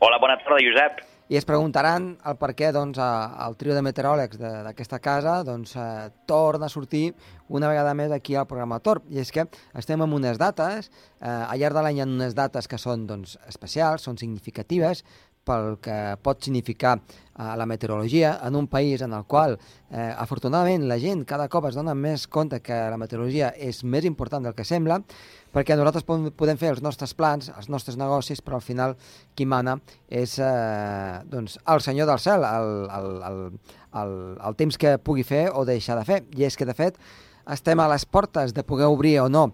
Hola, 0.00 0.16
bona 0.22 0.38
tarda, 0.40 0.62
Josep. 0.64 1.04
I 1.28 1.34
es 1.34 1.44
preguntaran 1.44 2.12
el 2.30 2.36
per 2.38 2.52
què 2.54 2.68
doncs, 2.70 3.00
el 3.02 3.56
trio 3.58 3.74
de 3.74 3.80
meteoròlegs 3.82 4.38
d'aquesta 4.38 5.00
casa 5.02 5.40
doncs, 5.42 5.72
eh, 5.74 6.10
torna 6.30 6.68
a 6.68 6.70
sortir 6.70 7.08
una 7.48 7.66
vegada 7.66 7.94
més 7.98 8.14
aquí 8.14 8.36
al 8.36 8.46
programa 8.46 8.78
Torp. 8.78 9.08
I 9.10 9.18
és 9.24 9.32
que 9.34 9.48
estem 9.74 10.04
amb 10.04 10.14
unes 10.14 10.38
dates, 10.38 10.86
eh, 11.18 11.26
al 11.26 11.58
llarg 11.58 11.74
de 11.74 11.82
l'any 11.82 11.98
hi 11.98 12.06
unes 12.06 12.38
dates 12.38 12.70
que 12.70 12.78
són 12.78 13.08
doncs, 13.10 13.34
especials, 13.50 14.06
són 14.06 14.18
significatives, 14.22 15.02
pel 15.46 15.76
que 15.82 15.96
pot 16.22 16.42
significar 16.42 16.96
eh, 17.38 17.56
la 17.56 17.66
meteorologia 17.66 18.40
en 18.42 18.56
un 18.56 18.66
país 18.66 19.02
en 19.02 19.12
el 19.12 19.24
qual, 19.24 19.58
eh, 19.90 20.14
afortunadament, 20.16 20.86
la 20.88 20.98
gent 20.98 21.24
cada 21.24 21.48
cop 21.48 21.68
es 21.68 21.76
dona 21.76 21.94
més 21.94 22.26
compte 22.26 22.60
que 22.64 22.74
la 22.90 22.98
meteorologia 22.98 23.52
és 23.56 23.82
més 23.84 24.04
important 24.04 24.42
del 24.42 24.54
que 24.54 24.64
sembla, 24.64 25.00
perquè 25.52 25.76
nosaltres 25.76 26.04
podem, 26.04 26.58
fer 26.58 26.72
els 26.74 26.82
nostres 26.82 27.14
plans, 27.14 27.50
els 27.56 27.68
nostres 27.72 27.96
negocis, 27.96 28.42
però 28.42 28.60
al 28.60 28.64
final 28.64 28.96
qui 29.34 29.46
mana 29.46 29.78
és 30.08 30.38
eh, 30.38 31.22
doncs, 31.24 31.58
el 31.66 31.80
senyor 31.80 32.10
del 32.10 32.20
cel, 32.20 32.44
el, 32.44 32.74
el, 32.98 33.08
el, 33.30 33.40
el, 34.02 34.12
el 34.48 34.56
temps 34.56 34.76
que 34.76 34.98
pugui 34.98 35.24
fer 35.24 35.48
o 35.52 35.64
deixar 35.64 35.98
de 35.98 36.04
fer. 36.04 36.22
I 36.36 36.48
és 36.48 36.56
que, 36.56 36.68
de 36.68 36.76
fet, 36.76 37.00
estem 37.52 37.80
a 37.80 37.88
les 37.88 38.04
portes 38.04 38.52
de 38.52 38.64
poder 38.66 38.88
obrir 38.90 39.20
o 39.22 39.28
no 39.28 39.46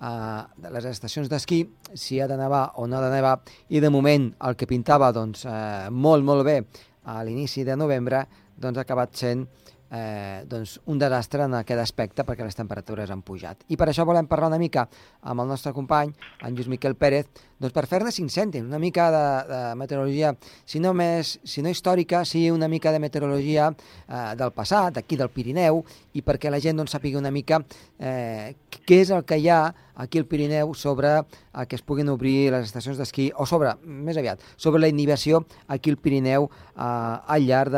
eh, 0.00 0.42
de 0.56 0.72
les 0.72 0.86
estacions 0.88 1.28
d'esquí, 1.28 1.64
si 1.94 2.20
ha 2.20 2.28
de 2.30 2.38
nevar 2.40 2.70
o 2.76 2.86
no 2.86 2.98
ha 2.98 3.04
de 3.04 3.14
nevar, 3.14 3.40
i 3.68 3.80
de 3.80 3.90
moment 3.90 4.30
el 4.46 4.56
que 4.56 4.68
pintava 4.70 5.12
doncs, 5.12 5.44
eh, 5.44 5.90
molt, 5.90 6.24
molt 6.24 6.46
bé 6.46 6.60
a 7.04 7.20
l'inici 7.24 7.64
de 7.64 7.76
novembre, 7.76 8.24
doncs 8.60 8.78
ha 8.78 8.84
acabat 8.84 9.14
sent 9.16 9.46
eh, 9.90 10.42
doncs 10.46 10.78
un 10.86 10.98
desastre 10.98 11.44
en 11.44 11.56
aquest 11.58 11.82
aspecte 11.82 12.24
perquè 12.26 12.46
les 12.46 12.56
temperatures 12.56 13.10
han 13.10 13.22
pujat. 13.26 13.64
I 13.68 13.78
per 13.80 13.90
això 13.90 14.06
volem 14.08 14.28
parlar 14.30 14.50
una 14.52 14.60
mica 14.60 14.86
amb 15.20 15.42
el 15.42 15.50
nostre 15.50 15.74
company, 15.76 16.12
en 16.42 16.54
Lluís 16.54 16.70
Miquel 16.70 16.96
Pérez, 16.96 17.28
doncs 17.60 17.74
per 17.76 17.84
fer-ne 17.90 18.12
cinc 18.14 18.32
cèntims, 18.32 18.66
una 18.66 18.80
mica 18.80 19.10
de, 19.12 19.24
de 19.50 19.60
meteorologia, 19.76 20.32
si 20.64 20.80
no, 20.80 20.94
més, 20.96 21.34
si 21.44 21.60
no 21.60 21.68
històrica, 21.68 22.24
sí 22.24 22.46
una 22.50 22.68
mica 22.72 22.92
de 22.94 23.00
meteorologia 23.02 23.68
eh, 23.70 24.32
del 24.40 24.54
passat, 24.56 24.96
aquí 24.96 25.18
del 25.20 25.28
Pirineu, 25.34 25.82
i 26.16 26.24
perquè 26.24 26.50
la 26.50 26.60
gent 26.62 26.80
doncs, 26.80 26.94
sàpiga 26.96 27.20
una 27.20 27.32
mica 27.34 27.60
eh, 27.98 28.56
què 28.80 29.02
és 29.04 29.12
el 29.12 29.26
que 29.28 29.36
hi 29.38 29.50
ha 29.52 29.60
aquí 30.00 30.18
al 30.18 30.26
Pirineu 30.30 30.72
sobre 30.74 31.12
eh, 31.20 31.66
que 31.68 31.76
es 31.76 31.84
puguin 31.84 32.08
obrir 32.08 32.50
les 32.54 32.70
estacions 32.70 32.96
d'esquí, 32.96 33.28
o 33.36 33.44
sobre, 33.46 33.74
més 33.84 34.16
aviat, 34.16 34.40
sobre 34.56 34.80
la 34.80 34.88
inhibició 34.88 35.44
aquí 35.68 35.92
al 35.92 36.00
Pirineu 36.00 36.48
eh, 36.48 36.80
al 36.80 37.44
llarg 37.44 37.76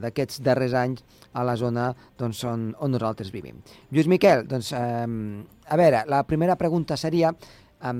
d'aquests 0.00 0.40
darrers 0.46 0.74
anys 0.80 1.04
a 1.36 1.44
la 1.46 1.54
zona 1.60 1.90
doncs, 2.18 2.40
on, 2.48 2.70
on 2.80 2.96
nosaltres 2.96 3.30
vivim. 3.30 3.60
Lluís 3.92 4.08
Miquel, 4.10 4.48
doncs, 4.48 4.72
eh, 4.72 5.06
a 5.68 5.78
veure, 5.78 6.02
la 6.08 6.24
primera 6.26 6.56
pregunta 6.58 6.96
seria, 6.96 7.36
eh, 7.84 7.94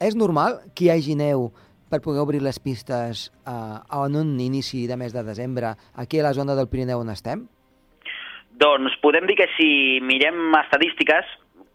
és 0.00 0.16
normal 0.16 0.60
que 0.74 0.86
hi 0.86 0.92
hagi 0.94 1.16
neu 1.18 1.50
per 1.90 2.00
poder 2.04 2.20
obrir 2.20 2.42
les 2.44 2.58
pistes 2.60 3.28
eh, 3.48 3.78
en 4.04 4.16
un 4.16 4.34
inici 4.40 4.86
de 4.86 4.96
mes 4.96 5.12
de 5.12 5.24
desembre 5.24 5.74
aquí 5.94 6.20
a 6.20 6.28
la 6.28 6.34
zona 6.36 6.54
del 6.54 6.68
Pirineu 6.68 7.00
on 7.00 7.12
estem? 7.14 7.46
Doncs 8.58 8.96
podem 9.02 9.26
dir 9.28 9.36
que 9.38 9.48
si 9.54 10.00
mirem 10.02 10.50
estadístiques, 10.58 11.26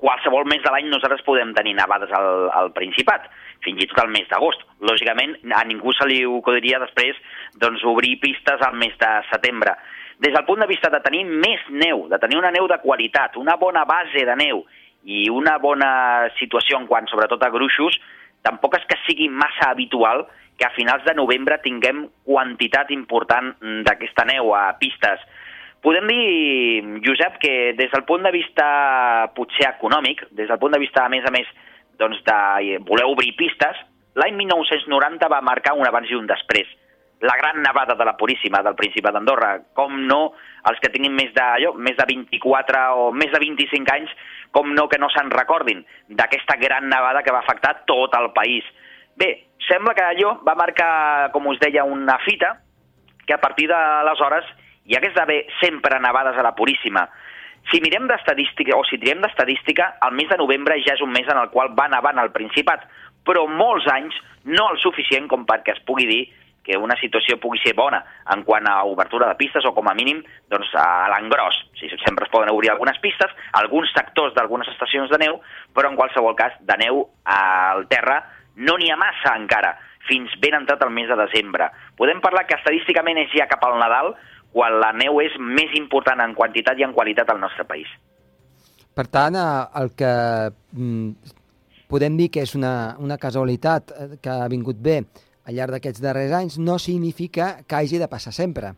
qualsevol 0.04 0.46
mes 0.52 0.62
de 0.64 0.72
l'any 0.74 0.90
nosaltres 0.92 1.24
podem 1.24 1.54
tenir 1.56 1.78
nevades 1.78 2.12
al, 2.12 2.50
al 2.52 2.74
Principat, 2.76 3.30
fins 3.64 3.80
i 3.80 3.88
tot 3.88 4.04
al 4.04 4.12
mes 4.12 4.28
d'agost. 4.28 4.66
Lògicament, 4.84 5.38
a 5.56 5.64
ningú 5.68 5.94
se 5.96 6.08
li 6.10 6.20
ocorreria 6.28 6.82
després 6.84 7.20
doncs, 7.62 7.86
obrir 7.88 8.18
pistes 8.20 8.64
al 8.68 8.76
mes 8.80 8.98
de 9.00 9.12
setembre. 9.32 9.78
Des 10.24 10.36
del 10.36 10.46
punt 10.46 10.60
de 10.62 10.68
vista 10.70 10.92
de 10.92 11.00
tenir 11.04 11.24
més 11.26 11.64
neu, 11.72 12.06
de 12.12 12.20
tenir 12.20 12.38
una 12.40 12.52
neu 12.54 12.68
de 12.68 12.80
qualitat, 12.84 13.40
una 13.40 13.56
bona 13.60 13.86
base 13.88 14.26
de 14.28 14.36
neu 14.40 14.66
i 15.04 15.26
una 15.32 15.56
bona 15.60 15.94
situació 16.38 16.78
en 16.80 16.88
quant 16.88 17.08
sobretot 17.12 17.42
a 17.44 17.52
gruixos, 17.52 17.96
tampoc 18.44 18.78
és 18.80 18.88
que 18.90 19.00
sigui 19.08 19.30
massa 19.30 19.72
habitual 19.72 20.26
que 20.58 20.68
a 20.68 20.74
finals 20.76 21.04
de 21.08 21.16
novembre 21.18 21.58
tinguem 21.64 22.06
quantitat 22.28 22.92
important 22.94 23.54
d'aquesta 23.88 24.26
neu 24.30 24.54
a 24.56 24.68
pistes. 24.80 25.24
Podem 25.84 26.08
dir, 26.08 27.00
Josep, 27.04 27.40
que 27.42 27.74
des 27.76 27.92
del 27.92 28.06
punt 28.08 28.24
de 28.24 28.32
vista 28.32 28.68
potser 29.36 29.68
econòmic, 29.74 30.24
des 30.32 30.48
del 30.48 30.60
punt 30.62 30.76
de 30.76 30.80
vista, 30.80 31.04
a 31.04 31.12
més 31.12 31.26
a 31.28 31.34
més, 31.34 31.50
doncs 32.00 32.22
de 32.24 32.78
voler 32.88 33.10
obrir 33.10 33.34
pistes, 33.40 33.82
l'any 34.16 34.38
1990 34.38 35.28
va 35.28 35.42
marcar 35.44 35.76
un 35.76 35.88
abans 35.88 36.10
i 36.10 36.16
un 36.16 36.30
després. 36.30 36.70
La 37.24 37.38
gran 37.40 37.62
nevada 37.64 37.96
de 37.96 38.06
la 38.06 38.18
Puríssima 38.20 38.60
del 38.66 38.76
Principat 38.76 39.16
d'Andorra. 39.16 39.54
Com 39.78 39.96
no, 40.10 40.34
els 40.70 40.80
que 40.84 40.92
tinguin 40.92 41.16
més 41.16 41.32
de, 41.36 41.44
allò, 41.44 41.72
més 41.80 41.96
de 41.96 42.08
24 42.10 42.82
o 43.00 43.06
més 43.16 43.32
de 43.32 43.40
25 43.40 43.94
anys, 43.94 44.12
com 44.52 44.74
no 44.76 44.90
que 44.92 45.00
no 45.00 45.08
se'n 45.14 45.32
recordin 45.32 45.86
d'aquesta 46.10 46.58
gran 46.60 46.90
nevada 46.92 47.24
que 47.24 47.32
va 47.32 47.42
afectar 47.46 47.78
tot 47.88 48.16
el 48.20 48.34
país. 48.36 48.68
Bé, 49.16 49.30
sembla 49.68 49.96
que 49.96 50.04
allò 50.04 50.36
va 50.44 50.58
marcar, 50.60 51.32
com 51.32 51.48
us 51.48 51.62
deia, 51.64 51.88
una 51.88 52.20
fita 52.26 52.58
que 53.26 53.34
a 53.34 53.42
partir 53.42 53.70
d'aleshores 53.72 54.50
hi 54.86 54.98
hagués 54.98 55.16
d'haver 55.16 55.46
sempre 55.62 56.00
nevades 56.04 56.38
a 56.38 56.44
la 56.44 56.56
Puríssima. 56.56 57.08
Si 57.72 57.80
mirem 57.80 58.10
d'estadística, 58.10 58.76
o 58.76 58.84
si 58.84 59.00
triem 59.00 59.22
d'estadística, 59.24 59.94
el 60.04 60.16
mes 60.18 60.28
de 60.28 60.38
novembre 60.42 60.76
ja 60.84 60.98
és 60.98 61.02
un 61.02 61.14
mes 61.16 61.30
en 61.32 61.40
el 61.40 61.50
qual 61.56 61.72
va 61.78 61.88
nevant 61.88 62.20
al 62.20 62.34
Principat, 62.36 62.84
però 63.24 63.46
molts 63.48 63.88
anys 63.88 64.18
no 64.44 64.68
el 64.74 64.80
suficient 64.84 65.30
com 65.32 65.46
perquè 65.48 65.78
es 65.78 65.84
pugui 65.88 66.10
dir 66.10 66.24
que 66.64 66.78
una 66.80 66.96
situació 67.00 67.38
pugui 67.44 67.60
ser 67.62 67.76
bona 67.76 68.00
en 68.34 68.44
quant 68.48 68.68
a 68.72 68.78
obertura 68.88 69.28
de 69.30 69.38
pistes 69.40 69.66
o 69.68 69.74
com 69.76 69.90
a 69.92 69.96
mínim 69.98 70.22
doncs, 70.52 70.72
a 70.80 71.10
l'engròs. 71.12 71.60
Si 71.80 71.92
sempre 72.06 72.26
es 72.26 72.32
poden 72.32 72.54
obrir 72.54 72.72
algunes 72.72 73.00
pistes, 73.04 73.32
alguns 73.60 73.92
sectors 73.94 74.34
d'algunes 74.38 74.70
estacions 74.72 75.12
de 75.12 75.20
neu, 75.26 75.42
però 75.76 75.92
en 75.92 76.00
qualsevol 76.00 76.38
cas 76.40 76.56
de 76.62 76.78
neu 76.80 77.04
al 77.26 77.88
terra 77.92 78.22
no 78.56 78.78
n'hi 78.78 78.92
ha 78.94 79.00
massa 79.00 79.36
encara, 79.36 79.74
fins 80.08 80.32
ben 80.40 80.56
entrat 80.56 80.82
el 80.86 80.94
mes 80.96 81.10
de 81.12 81.20
desembre. 81.20 81.70
Podem 82.00 82.22
parlar 82.24 82.46
que 82.48 82.58
estadísticament 82.60 83.20
és 83.26 83.36
ja 83.36 83.50
cap 83.52 83.64
al 83.68 83.80
Nadal, 83.82 84.14
quan 84.54 84.80
la 84.80 84.92
neu 84.96 85.20
és 85.24 85.36
més 85.40 85.74
important 85.80 86.22
en 86.22 86.36
quantitat 86.38 86.80
i 86.80 86.86
en 86.86 86.94
qualitat 86.94 87.30
al 87.34 87.42
nostre 87.42 87.66
país. 87.66 87.90
Per 88.94 89.08
tant, 89.10 89.36
eh, 89.36 89.64
el 89.82 89.90
que 89.98 90.14
mm, 90.78 91.32
podem 91.90 92.18
dir 92.20 92.30
que 92.34 92.44
és 92.46 92.54
una, 92.56 92.94
una 93.02 93.18
casualitat 93.18 93.94
eh, 93.98 94.10
que 94.22 94.30
ha 94.30 94.50
vingut 94.52 94.78
bé 94.78 95.02
al 95.46 95.58
llarg 95.58 95.76
d'aquests 95.76 96.02
darrers 96.04 96.34
anys, 96.38 96.58
no 96.60 96.80
significa 96.80 97.58
que 97.68 97.76
hagi 97.76 98.00
de 98.02 98.10
passar 98.12 98.34
sempre. 98.36 98.74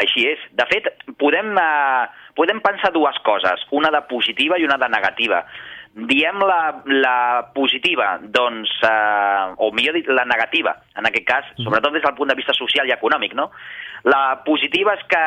Així 0.00 0.24
és. 0.30 0.40
De 0.56 0.64
fet, 0.70 0.88
podem, 1.20 1.52
eh, 1.58 2.06
podem 2.34 2.60
pensar 2.64 2.92
dues 2.92 3.18
coses, 3.26 3.66
una 3.70 3.90
de 3.90 4.00
positiva 4.08 4.58
i 4.58 4.64
una 4.64 4.78
de 4.80 4.88
negativa. 4.88 5.44
Diem 5.92 6.38
la, 6.40 6.82
la 6.86 7.50
positiva, 7.52 8.18
doncs, 8.22 8.70
eh, 8.88 9.54
o 9.58 9.70
millor 9.76 9.98
dit, 9.98 10.08
la 10.08 10.24
negativa, 10.24 10.78
en 10.96 11.06
aquest 11.06 11.26
cas, 11.28 11.50
sobretot 11.60 11.92
des 11.92 12.02
del 12.02 12.16
punt 12.16 12.32
de 12.32 12.38
vista 12.38 12.56
social 12.56 12.88
i 12.88 12.94
econòmic, 12.96 13.34
no? 13.36 13.50
La 14.04 14.42
positiva 14.46 14.94
és 14.96 15.04
que... 15.06 15.24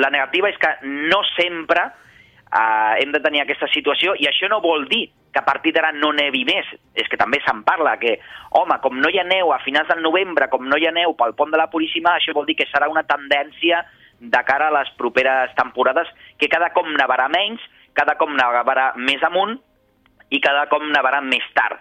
La 0.00 0.10
negativa 0.10 0.48
és 0.48 0.56
que 0.58 0.72
no 1.12 1.20
sempre 1.36 1.84
eh, 1.84 2.11
hem 2.52 3.12
de 3.12 3.20
tenir 3.24 3.42
aquesta 3.42 3.68
situació 3.72 4.14
i 4.20 4.28
això 4.28 4.48
no 4.50 4.60
vol 4.60 4.84
dir 4.90 5.06
que 5.32 5.40
a 5.40 5.44
partir 5.44 5.72
d'ara 5.72 5.92
no 5.96 6.12
nevi 6.12 6.44
més. 6.44 6.68
És 6.94 7.08
que 7.08 7.16
també 7.16 7.40
se'n 7.40 7.62
parla 7.64 7.96
que, 7.98 8.18
home, 8.60 8.76
com 8.84 8.98
no 9.00 9.08
hi 9.08 9.18
ha 9.18 9.24
neu 9.24 9.52
a 9.52 9.62
finals 9.64 9.88
del 9.88 10.02
novembre, 10.04 10.50
com 10.52 10.68
no 10.68 10.76
hi 10.76 10.86
ha 10.86 10.92
neu 10.92 11.16
pel 11.16 11.32
pont 11.38 11.50
de 11.50 11.60
la 11.60 11.70
Puríssima, 11.72 12.18
això 12.18 12.34
vol 12.36 12.46
dir 12.46 12.58
que 12.58 12.68
serà 12.68 12.90
una 12.92 13.06
tendència 13.08 13.80
de 14.20 14.42
cara 14.46 14.68
a 14.68 14.74
les 14.76 14.92
properes 14.98 15.54
temporades 15.58 16.10
que 16.38 16.50
cada 16.52 16.70
cop 16.76 16.86
nevarà 16.86 17.30
menys, 17.32 17.64
cada 17.96 18.14
cop 18.20 18.30
nevarà 18.30 18.92
més 18.96 19.24
amunt 19.26 19.56
i 20.30 20.40
cada 20.40 20.68
cop 20.70 20.84
nevarà 20.84 21.22
més 21.24 21.48
tard. 21.56 21.80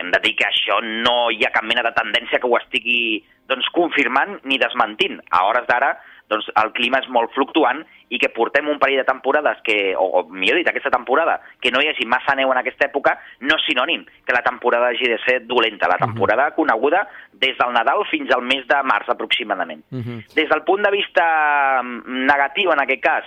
Hem 0.00 0.08
de 0.14 0.22
dir 0.22 0.32
que 0.38 0.46
això 0.46 0.78
no 0.82 1.28
hi 1.30 1.44
ha 1.44 1.52
cap 1.52 1.66
mena 1.68 1.82
de 1.84 1.92
tendència 1.94 2.40
que 2.40 2.48
ho 2.48 2.56
estigui 2.56 3.20
doncs, 3.50 3.68
confirmant 3.74 4.38
ni 4.48 4.58
desmentint. 4.58 5.20
A 5.30 5.44
hores 5.50 5.66
d'ara 5.68 5.92
doncs, 6.32 6.48
el 6.62 6.72
clima 6.78 7.02
és 7.02 7.10
molt 7.12 7.34
fluctuant 7.36 7.82
i 8.12 8.18
que 8.20 8.28
portem 8.28 8.68
un 8.68 8.78
parell 8.78 9.00
de 9.00 9.08
temporades 9.08 9.62
que, 9.64 9.94
o, 9.96 10.04
o 10.20 10.22
millor 10.28 10.60
dit, 10.60 10.68
aquesta 10.68 10.92
temporada, 10.92 11.38
que 11.60 11.72
no 11.72 11.80
hi 11.80 11.88
hagi 11.88 12.04
massa 12.04 12.36
neu 12.36 12.52
en 12.52 12.60
aquesta 12.60 12.90
època, 12.90 13.16
no 13.48 13.56
és 13.56 13.66
sinònim 13.68 14.04
que 14.26 14.36
la 14.36 14.44
temporada 14.44 14.90
hagi 14.92 15.08
de 15.08 15.18
ser 15.24 15.38
dolenta. 15.48 15.88
La 15.88 16.00
temporada 16.02 16.48
uh 16.48 16.50
-huh. 16.50 16.56
coneguda 16.60 17.06
des 17.32 17.56
del 17.56 17.72
Nadal 17.72 18.04
fins 18.10 18.30
al 18.30 18.42
mes 18.42 18.66
de 18.66 18.82
març 18.82 19.08
aproximadament. 19.08 19.84
Uh 19.90 19.98
-huh. 19.98 20.34
Des 20.34 20.48
del 20.48 20.62
punt 20.62 20.82
de 20.84 20.90
vista 20.90 21.82
mm, 21.82 22.26
negatiu, 22.26 22.70
en 22.72 22.80
aquest 22.80 23.02
cas, 23.02 23.24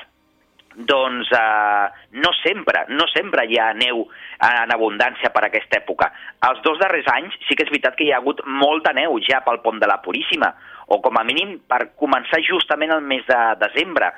doncs 0.75 1.32
eh, 1.32 1.89
no 2.12 2.32
sempre, 2.44 2.86
no 2.89 3.08
sempre 3.08 3.46
hi 3.48 3.58
ha 3.58 3.74
neu 3.74 4.06
en 4.44 4.72
abundància 4.75 5.32
per 5.32 5.46
aquesta 5.46 5.80
època. 5.80 6.12
Els 6.50 6.62
dos 6.63 6.77
darrers 6.80 7.08
anys 7.15 7.34
sí 7.48 7.56
que 7.56 7.63
és 7.63 7.72
veritat 7.72 7.96
que 7.96 8.06
hi 8.06 8.12
ha 8.12 8.20
hagut 8.20 8.42
molta 8.46 8.94
neu 8.94 9.18
ja 9.24 9.42
pel 9.46 9.62
pont 9.63 9.80
de 9.80 9.88
la 9.88 10.01
Puríssima, 10.04 10.54
o 10.88 11.00
com 11.01 11.18
a 11.18 11.24
mínim 11.24 11.58
per 11.68 11.96
començar 11.98 12.42
justament 12.46 12.92
el 12.92 13.01
mes 13.01 13.25
de 13.25 13.39
desembre. 13.63 14.12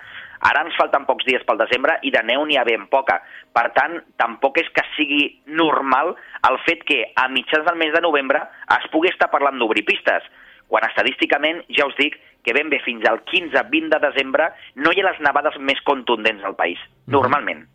Ara 0.46 0.64
ens 0.66 0.78
falten 0.78 1.06
pocs 1.08 1.26
dies 1.26 1.44
pel 1.48 1.60
desembre 1.62 1.98
i 2.06 2.12
de 2.14 2.22
neu 2.28 2.46
n'hi 2.46 2.58
ha 2.60 2.66
ben 2.68 2.88
poca. 2.92 3.20
Per 3.54 3.68
tant, 3.78 3.98
tampoc 4.22 4.60
és 4.62 4.70
que 4.74 4.86
sigui 4.96 5.24
normal 5.48 6.14
el 6.50 6.60
fet 6.66 6.84
que 6.88 7.04
a 7.16 7.28
mitjans 7.32 7.66
del 7.66 7.80
mes 7.80 7.94
de 7.96 8.04
novembre 8.06 8.44
es 8.78 8.90
pugui 8.94 9.10
estar 9.10 9.32
parlant 9.34 9.58
d'obrir 9.58 9.86
pistes, 9.88 10.26
quan 10.68 10.84
estadísticament, 10.88 11.64
ja 11.72 11.88
us 11.88 11.96
dic, 11.98 12.20
que 12.44 12.54
ben 12.56 12.70
bé 12.72 12.80
fins 12.84 13.04
al 13.10 13.22
15-20 13.28 13.90
de 13.92 14.00
desembre 14.04 14.52
no 14.80 14.94
hi 14.94 15.02
ha 15.02 15.10
les 15.10 15.18
nevades 15.24 15.58
més 15.60 15.82
contundents 15.88 16.46
al 16.48 16.56
país, 16.60 16.80
normalment. 17.12 17.66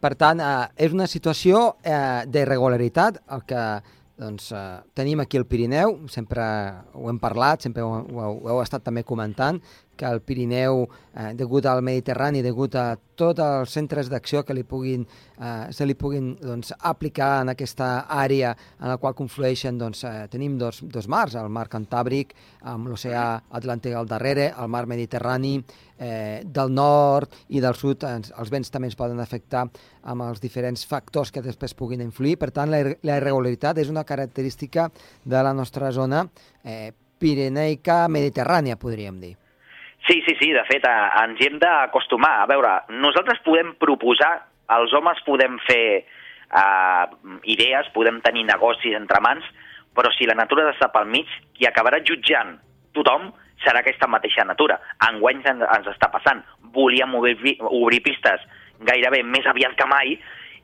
Per 0.00 0.14
tant, 0.20 0.40
eh, 0.40 0.86
és 0.86 0.94
una 0.96 1.08
situació 1.08 1.74
eh, 1.84 2.24
d'irregularitat, 2.28 3.20
el 3.36 3.44
que 3.48 3.64
doncs, 4.16 4.52
eh, 4.52 4.80
tenim 4.94 5.20
aquí 5.20 5.36
el 5.40 5.46
Pirineu, 5.46 5.96
sempre 6.08 6.44
ho 6.94 7.10
hem 7.10 7.18
parlat, 7.18 7.64
sempre 7.66 7.82
ho, 7.82 7.98
ho, 8.00 8.28
ho 8.30 8.52
heu 8.54 8.62
estat 8.62 8.84
també 8.86 9.04
comentant, 9.04 9.60
que 9.96 10.06
el 10.06 10.20
Pirineu, 10.20 10.84
eh, 11.14 11.32
degut 11.38 11.66
al 11.66 11.82
Mediterrani, 11.82 12.42
degut 12.42 12.74
a 12.74 12.96
tots 13.14 13.40
els 13.40 13.70
centres 13.70 14.10
d'acció 14.10 14.42
que 14.44 14.54
li 14.54 14.64
puguin, 14.64 15.06
eh, 15.38 15.72
se 15.72 15.86
li 15.86 15.94
puguin 15.94 16.36
doncs, 16.40 16.72
aplicar 16.80 17.42
en 17.42 17.52
aquesta 17.54 18.06
àrea 18.08 18.54
en 18.80 18.88
la 18.88 18.96
qual 18.98 19.14
conflueixen, 19.14 19.78
doncs, 19.78 20.04
eh, 20.04 20.26
tenim 20.30 20.58
dos, 20.58 20.82
dos 20.82 21.08
mars, 21.08 21.34
el 21.34 21.48
mar 21.48 21.68
Cantàbric, 21.68 22.34
amb 22.62 22.88
l'oceà 22.88 23.42
Atlàntic 23.50 23.94
al 23.94 24.06
darrere, 24.06 24.52
el 24.58 24.68
mar 24.68 24.86
Mediterrani, 24.86 25.62
eh, 25.98 26.42
del 26.44 26.72
nord 26.72 27.30
i 27.48 27.60
del 27.60 27.74
sud, 27.74 28.02
ens, 28.04 28.32
els 28.36 28.50
vents 28.50 28.70
també 28.70 28.90
ens 28.90 28.98
poden 28.98 29.20
afectar 29.20 29.68
amb 30.02 30.26
els 30.26 30.42
diferents 30.42 30.84
factors 30.86 31.30
que 31.30 31.42
després 31.42 31.74
puguin 31.74 32.02
influir. 32.04 32.36
Per 32.38 32.50
tant, 32.50 32.70
la, 32.70 32.82
la 33.02 33.20
irregularitat 33.20 33.78
és 33.78 33.92
una 33.92 34.04
característica 34.04 34.90
de 35.24 35.42
la 35.42 35.54
nostra 35.54 35.92
zona 35.92 36.26
eh, 36.64 36.92
pireneica 37.18 38.04
mediterrània, 38.08 38.76
podríem 38.76 39.20
dir. 39.20 39.36
Sí, 40.08 40.20
sí, 40.26 40.34
sí, 40.40 40.50
de 40.52 40.64
fet, 40.68 40.84
a, 40.84 41.24
ens 41.24 41.40
hi 41.40 41.48
hem 41.48 41.60
d'acostumar. 41.62 42.34
A 42.42 42.48
veure, 42.50 42.74
nosaltres 43.00 43.40
podem 43.46 43.72
proposar, 43.80 44.34
els 44.76 44.92
homes 44.96 45.20
podem 45.24 45.56
fer 45.64 46.04
uh, 46.52 47.06
idees, 47.48 47.88
podem 47.96 48.20
tenir 48.24 48.44
negocis 48.48 48.96
entre 48.96 49.20
mans, 49.24 49.46
però 49.96 50.10
si 50.12 50.28
la 50.28 50.36
natura 50.36 50.68
està 50.72 50.90
pel 50.92 51.08
mig, 51.08 51.30
qui 51.56 51.68
acabarà 51.68 52.02
jutjant 52.04 52.58
tothom 52.94 53.30
serà 53.64 53.80
aquesta 53.80 54.08
mateixa 54.10 54.44
natura. 54.44 54.76
Enguany 55.08 55.40
ens, 55.40 55.64
ens 55.64 55.90
està 55.94 56.10
passant. 56.12 56.42
Volíem 56.74 57.14
obrir, 57.16 57.56
obrir 57.64 58.02
pistes 58.04 58.44
gairebé 58.84 59.22
més 59.24 59.46
aviat 59.46 59.76
que 59.78 59.86
mai 59.88 60.16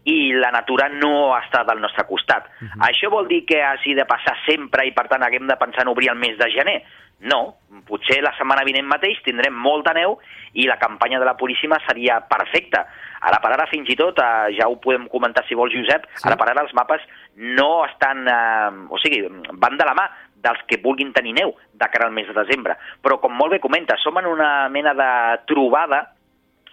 i 0.04 0.32
la 0.32 0.50
natura 0.50 0.88
no 0.88 1.34
està 1.36 1.64
del 1.68 1.80
nostre 1.80 2.06
costat. 2.08 2.48
Uh 2.60 2.68
-huh. 2.68 2.88
Això 2.88 3.10
vol 3.10 3.28
dir 3.28 3.44
que 3.44 3.62
hagi 3.62 3.94
de 3.94 4.04
passar 4.04 4.36
sempre 4.46 4.86
i 4.86 4.92
per 4.92 5.08
tant 5.08 5.22
haguem 5.22 5.46
de 5.46 5.56
pensar 5.56 5.82
en 5.82 5.88
obrir 5.88 6.10
el 6.10 6.16
mes 6.16 6.38
de 6.38 6.50
gener? 6.50 6.82
No, 7.20 7.56
potser 7.84 8.22
la 8.22 8.32
setmana 8.36 8.64
vinent 8.64 8.86
mateix 8.86 9.20
tindrem 9.22 9.52
molta 9.52 9.92
neu 9.92 10.18
i 10.54 10.66
la 10.66 10.78
campanya 10.78 11.18
de 11.18 11.26
la 11.26 11.36
Puríssima 11.36 11.78
seria 11.86 12.20
perfecta. 12.20 12.86
Ara 13.20 13.38
per 13.42 13.52
ara, 13.52 13.66
fins 13.66 13.88
i 13.90 13.96
tot, 13.96 14.18
eh, 14.18 14.56
ja 14.56 14.68
ho 14.68 14.80
podem 14.80 15.06
comentar 15.06 15.44
si 15.46 15.54
vols, 15.54 15.74
Josep, 15.74 16.06
sí. 16.14 16.26
ara 16.26 16.36
per 16.36 16.48
ara 16.48 16.62
els 16.62 16.72
mapes 16.72 17.02
no 17.36 17.84
estan... 17.84 18.26
Eh, 18.26 18.86
o 18.88 18.98
sigui, 18.98 19.20
van 19.52 19.76
de 19.76 19.84
la 19.84 19.94
mà 19.94 20.08
dels 20.40 20.62
que 20.66 20.80
vulguin 20.82 21.12
tenir 21.12 21.34
neu 21.36 21.52
de 21.74 21.88
cara 21.92 22.06
al 22.06 22.16
mes 22.16 22.26
de 22.26 22.32
desembre. 22.32 22.78
Però, 23.02 23.20
com 23.20 23.36
molt 23.36 23.52
bé 23.52 23.60
comenta, 23.60 23.98
som 24.00 24.16
en 24.16 24.26
una 24.26 24.68
mena 24.72 24.94
de 24.94 25.10
trobada 25.46 26.06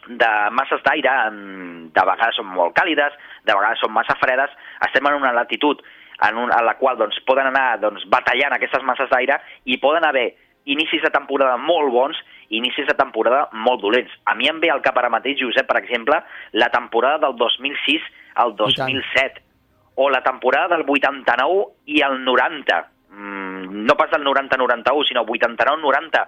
de 0.09 0.31
masses 0.55 0.81
d'aire, 0.85 1.13
de 1.93 2.03
vegades 2.09 2.39
són 2.39 2.49
molt 2.53 2.75
càlides, 2.77 3.15
de 3.45 3.53
vegades 3.53 3.81
són 3.83 3.93
massa 3.95 4.17
fredes, 4.21 4.51
estem 4.87 5.07
en 5.09 5.19
una 5.19 5.33
latitud 5.35 5.81
en, 6.23 6.37
un, 6.37 6.51
en 6.51 6.65
la 6.65 6.75
qual 6.79 6.97
doncs, 6.97 7.19
poden 7.27 7.51
anar 7.51 7.77
doncs, 7.81 8.05
batallant 8.09 8.55
aquestes 8.55 8.83
masses 8.83 9.09
d'aire 9.11 9.39
i 9.65 9.77
poden 9.81 10.05
haver 10.07 10.31
inicis 10.67 11.03
de 11.03 11.11
temporada 11.13 11.57
molt 11.61 11.91
bons 11.93 12.19
i 12.49 12.57
inicis 12.59 12.87
de 12.87 12.95
temporada 12.99 13.47
molt 13.53 13.81
dolents. 13.83 14.11
A 14.25 14.35
mi 14.35 14.49
em 14.51 14.59
ve 14.63 14.71
al 14.71 14.83
cap 14.83 14.97
ara 14.99 15.11
mateix, 15.11 15.39
Josep, 15.39 15.67
per 15.67 15.79
exemple, 15.79 16.19
la 16.53 16.69
temporada 16.73 17.27
del 17.27 17.37
2006 17.39 18.03
al 18.43 18.55
2007, 18.55 19.43
o 19.95 20.09
la 20.09 20.21
temporada 20.23 20.75
del 20.75 20.85
89 20.87 21.65
i 21.85 22.03
el 22.05 22.19
90. 22.23 22.81
Mm, 23.17 23.85
no 23.87 23.95
pas 23.97 24.11
del 24.11 24.23
90-91, 24.27 25.07
sinó 25.07 25.25
89-90 25.25 26.27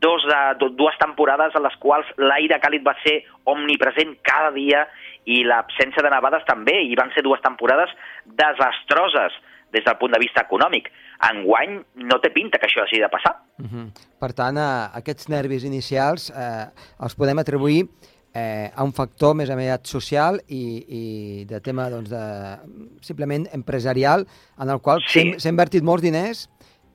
dos 0.00 0.22
de, 0.24 0.40
du- 0.58 0.70
dues 0.76 0.96
temporades 0.98 1.54
en 1.54 1.62
les 1.62 1.76
quals 1.78 2.06
l'aire 2.18 2.58
càlid 2.62 2.82
va 2.86 2.94
ser 3.04 3.22
omnipresent 3.44 4.16
cada 4.22 4.50
dia 4.54 4.86
i 5.26 5.44
l'absència 5.44 6.02
de 6.02 6.10
nevades 6.10 6.42
també, 6.48 6.80
i 6.82 6.94
van 6.98 7.12
ser 7.14 7.22
dues 7.22 7.40
temporades 7.42 7.90
desastroses 8.26 9.32
des 9.72 9.84
del 9.84 9.96
punt 9.96 10.12
de 10.12 10.18
vista 10.20 10.42
econòmic. 10.44 10.90
Enguany 11.30 11.78
no 12.04 12.18
té 12.20 12.30
pinta 12.34 12.58
que 12.58 12.66
això 12.68 12.82
hagi 12.84 13.00
de 13.00 13.08
passar. 13.08 13.36
Uh 13.58 13.64
-huh. 13.66 13.86
Per 14.20 14.32
tant, 14.34 14.56
eh, 14.58 14.88
aquests 14.98 15.28
nervis 15.28 15.64
inicials 15.64 16.30
eh, 16.30 16.66
els 17.00 17.14
podem 17.14 17.38
atribuir 17.38 17.86
eh, 18.34 18.70
a 18.74 18.82
un 18.84 18.92
factor 18.92 19.34
més 19.34 19.48
aviat 19.50 19.86
social 19.86 20.40
i, 20.48 20.84
i 20.88 21.44
de 21.44 21.60
tema 21.60 21.88
doncs, 21.90 22.10
de, 22.10 22.58
simplement 23.00 23.46
empresarial 23.52 24.26
en 24.58 24.68
el 24.70 24.80
qual 24.80 25.00
Sí. 25.06 25.32
s'ha 25.32 25.38
s'ha 25.40 25.48
invertit 25.48 25.82
molts 25.82 26.02
diners 26.02 26.48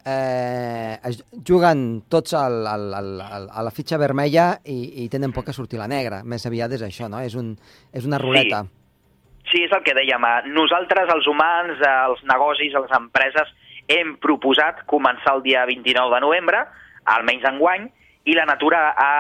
eh, 0.08 0.96
es 1.10 1.20
juguen 1.48 2.04
tots 2.10 2.34
al, 2.38 2.62
al, 2.68 2.96
al, 2.96 3.50
a 3.52 3.66
la 3.66 3.74
fitxa 3.76 4.00
vermella 4.00 4.54
i, 4.64 5.04
i 5.04 5.10
tenen 5.12 5.34
por 5.36 5.46
que 5.46 5.56
surti 5.56 5.80
la 5.80 5.90
negra. 5.92 6.22
Més 6.24 6.46
aviat 6.48 6.78
és 6.78 6.86
això, 6.88 7.10
no? 7.12 7.20
És, 7.24 7.36
un, 7.36 7.54
és 7.92 8.08
una 8.08 8.20
ruleta. 8.22 8.64
Sí, 9.52 9.64
és 9.64 9.72
el 9.76 9.84
que 9.84 9.96
dèiem. 9.98 10.24
eh, 10.24 10.52
Nosaltres, 10.56 11.12
els 11.14 11.28
humans, 11.28 11.80
eh, 11.82 11.94
els 12.08 12.24
negocis, 12.32 12.76
les 12.76 12.96
empreses, 12.98 13.52
hem 13.88 14.16
proposat 14.24 14.84
començar 14.88 15.38
el 15.38 15.44
dia 15.46 15.66
29 15.68 16.16
de 16.16 16.24
novembre, 16.24 16.64
almenys 17.08 17.46
enguany, 17.52 17.88
i 18.28 18.36
la 18.36 18.48
natura 18.48 18.90
ha, 19.00 19.12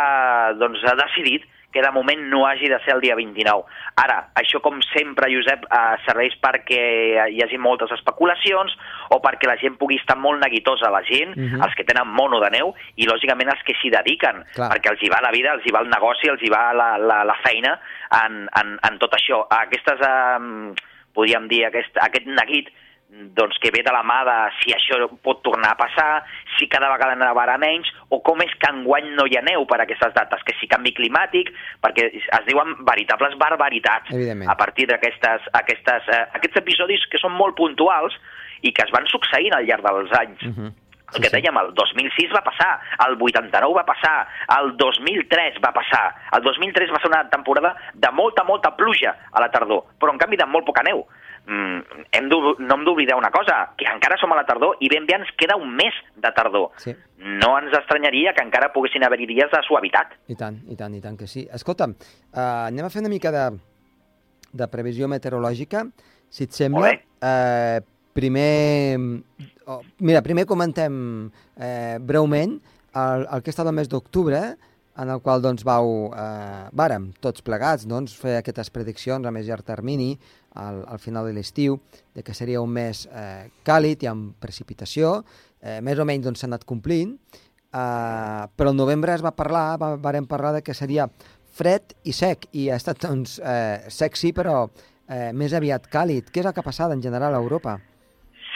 doncs, 0.59 0.83
ha 0.83 0.95
decidit 0.99 1.45
que 1.71 1.81
de 1.81 1.91
moment 1.91 2.21
no 2.31 2.45
hagi 2.47 2.69
de 2.69 2.79
ser 2.85 2.93
el 2.95 3.01
dia 3.01 3.15
29. 3.15 3.65
Ara, 3.99 4.29
això 4.39 4.61
com 4.63 4.79
sempre, 4.93 5.27
Josep, 5.33 5.65
eh, 5.67 5.97
serveix 6.05 6.33
perquè 6.41 7.27
hi 7.33 7.41
hagi 7.43 7.57
moltes 7.57 7.91
especulacions 7.91 8.73
o 9.11 9.19
perquè 9.21 9.47
la 9.47 9.57
gent 9.57 9.75
pugui 9.77 9.97
estar 9.99 10.17
molt 10.17 10.41
neguitosa, 10.41 10.89
la 10.89 11.03
gent, 11.03 11.35
Mhm. 11.35 11.61
els 11.63 11.75
que 11.75 11.83
tenen 11.83 12.07
mono 12.07 12.39
de 12.39 12.49
neu 12.49 12.73
i, 12.95 13.05
lògicament, 13.05 13.49
els 13.51 13.63
que 13.63 13.75
s'hi 13.81 13.89
dediquen, 13.89 14.43
Clar. 14.55 14.71
perquè 14.71 14.91
els 14.91 15.03
hi 15.03 15.09
va 15.09 15.21
la 15.21 15.31
vida, 15.31 15.53
els 15.53 15.65
hi 15.65 15.71
va 15.71 15.79
el 15.81 15.89
negoci, 15.89 16.29
els 16.29 16.41
hi 16.41 16.49
va 16.49 16.73
la, 16.73 16.97
la, 16.97 17.23
la 17.23 17.35
feina 17.43 17.79
en, 18.23 18.47
en, 18.55 18.79
en 18.81 18.97
tot 18.99 19.13
això. 19.13 19.45
Aquestes, 19.49 19.99
eh, 20.01 20.73
podríem 21.13 21.47
dir, 21.47 21.65
aquest, 21.65 21.97
aquest 21.97 22.27
neguit 22.27 22.69
doncs, 23.09 23.57
que 23.63 23.71
ve 23.71 23.83
de 23.83 23.91
la 23.93 24.03
mà 24.03 24.19
de 24.27 24.35
si 24.59 24.73
això 24.75 24.99
pot 25.23 25.39
tornar 25.45 25.71
a 25.73 25.79
passar, 25.79 26.23
si 26.57 26.67
cada 26.67 26.89
vegada 26.91 27.15
nevarà 27.15 27.57
menys, 27.61 27.89
o 28.11 28.19
com 28.25 28.41
és 28.43 28.51
que 28.59 28.71
enguany 28.71 29.13
no 29.15 29.25
hi 29.27 29.37
ha 29.39 29.45
neu 29.45 29.65
per 29.69 29.79
aquestes 29.81 30.13
dates, 30.15 30.43
que 30.43 30.55
si 30.59 30.67
canvi 30.67 30.93
climàtic, 30.97 31.53
perquè 31.83 32.09
es 32.11 32.47
diuen 32.49 32.75
veritables 32.87 33.37
barbaritats 33.39 34.11
Evidentment. 34.11 34.51
a 34.51 34.57
partir 34.59 34.89
aquestes, 34.93 35.47
eh, 35.55 36.25
aquests 36.33 36.59
episodis 36.63 37.05
que 37.07 37.21
són 37.21 37.31
molt 37.31 37.55
puntuals 37.55 38.17
i 38.61 38.73
que 38.73 38.83
es 38.83 38.91
van 38.91 39.07
succeint 39.07 39.55
al 39.55 39.65
llarg 39.65 39.87
dels 39.87 40.11
anys. 40.19 40.43
Uh 40.43 40.53
-huh. 40.57 40.73
El 41.15 41.23
que 41.23 41.29
dèiem, 41.31 41.55
el 41.61 41.73
2006 41.73 42.33
va 42.35 42.41
passar, 42.43 42.81
el 43.07 43.15
89 43.15 43.73
va 43.77 43.85
passar, 43.87 44.27
el 44.59 44.75
2003 44.75 45.61
va 45.63 45.71
passar. 45.71 46.13
El 46.35 46.43
2003 46.43 46.91
va 46.91 46.99
ser 46.99 47.07
una 47.07 47.29
temporada 47.29 47.75
de 47.93 48.11
molta, 48.11 48.43
molta 48.43 48.75
pluja 48.75 49.15
a 49.31 49.39
la 49.39 49.49
tardor, 49.49 49.85
però 49.97 50.11
en 50.11 50.17
canvi 50.17 50.35
de 50.35 50.45
molt 50.45 50.65
poca 50.65 50.83
neu. 50.83 51.05
Mm, 51.47 52.03
hem 52.11 52.25
no 52.27 52.75
hem 52.75 52.81
d'oblidar 52.83 53.15
una 53.15 53.31
cosa, 53.31 53.69
que 53.79 53.87
encara 53.87 54.17
som 54.19 54.33
a 54.35 54.35
la 54.35 54.43
tardor 54.43 54.81
i 54.83 54.89
ben 54.91 55.05
bé 55.07 55.15
ens 55.15 55.29
queda 55.39 55.55
un 55.55 55.71
mes 55.79 55.95
de 56.19 56.31
tardor. 56.35 56.73
Sí. 56.83 56.91
No 57.23 57.53
ens 57.59 57.71
estranyaria 57.77 58.33
que 58.35 58.43
encara 58.43 58.73
poguessin 58.73 59.05
haver-hi 59.07 59.29
dies 59.29 59.51
de 59.53 59.61
suavitat. 59.63 60.17
I 60.27 60.35
tant, 60.35 60.59
i 60.67 60.75
tant, 60.75 60.97
i 60.97 60.99
tant 61.01 61.15
que 61.15 61.29
sí. 61.31 61.45
Escolta'm, 61.55 61.95
uh, 62.35 62.67
anem 62.67 62.85
a 62.85 62.91
fer 62.91 62.99
una 63.05 63.13
mica 63.13 63.31
de, 63.31 63.45
de 64.59 64.67
previsió 64.73 65.07
meteorològica, 65.07 65.85
si 66.29 66.49
et 66.49 66.57
sembla. 66.57 66.91
Uh, 67.23 67.79
primer... 68.17 68.99
Oh, 69.67 69.81
mira, 69.99 70.23
primer 70.23 70.45
comentem 70.47 70.93
eh, 71.59 71.97
breument 71.99 72.53
el, 72.95 73.25
el 73.27 73.41
que 73.43 73.51
ha 73.51 73.53
estat 73.53 73.67
el 73.67 73.75
mes 73.75 73.89
d'octubre, 73.91 74.39
en 74.97 75.09
el 75.13 75.21
qual 75.21 75.41
doncs, 75.41 75.63
vau, 75.67 76.11
eh, 76.17 76.67
vàrem, 76.73 77.11
tots 77.21 77.43
plegats, 77.45 77.85
doncs, 77.87 78.15
fer 78.17 78.37
aquestes 78.39 78.71
prediccions 78.73 79.25
a 79.25 79.31
més 79.31 79.47
llarg 79.47 79.65
termini, 79.65 80.15
al, 80.57 80.81
al 80.89 80.99
final 80.99 81.27
de 81.29 81.35
l'estiu, 81.37 81.77
de 82.15 82.23
que 82.25 82.33
seria 82.33 82.61
un 82.61 82.73
mes 82.73 83.05
eh, 83.11 83.49
càlid 83.67 84.03
i 84.03 84.09
amb 84.09 84.33
precipitació, 84.41 85.21
eh, 85.61 85.79
més 85.85 85.99
o 85.99 86.05
menys 86.05 86.25
doncs, 86.25 86.41
s'ha 86.41 86.49
anat 86.49 86.65
complint, 86.65 87.13
eh, 87.69 88.43
però 88.57 88.73
el 88.73 88.79
novembre 88.79 89.13
es 89.13 89.25
va 89.25 89.35
parlar, 89.37 89.77
va, 89.81 89.93
vàrem 90.01 90.25
parlar 90.25 90.55
de 90.57 90.63
que 90.65 90.73
seria 90.77 91.07
fred 91.57 91.93
i 92.05 92.13
sec, 92.13 92.49
i 92.53 92.69
ha 92.69 92.77
estat 92.77 93.01
doncs, 93.05 93.37
eh, 93.39 93.89
sec 93.93 94.17
sí, 94.17 94.33
però 94.33 94.63
eh, 94.65 95.29
més 95.33 95.53
aviat 95.57 95.89
càlid. 95.93 96.31
Què 96.33 96.41
és 96.41 96.49
el 96.49 96.55
que 96.55 96.63
ha 96.63 96.69
passat 96.69 96.93
en 96.93 97.03
general 97.05 97.37
a 97.37 97.43
Europa? 97.43 97.77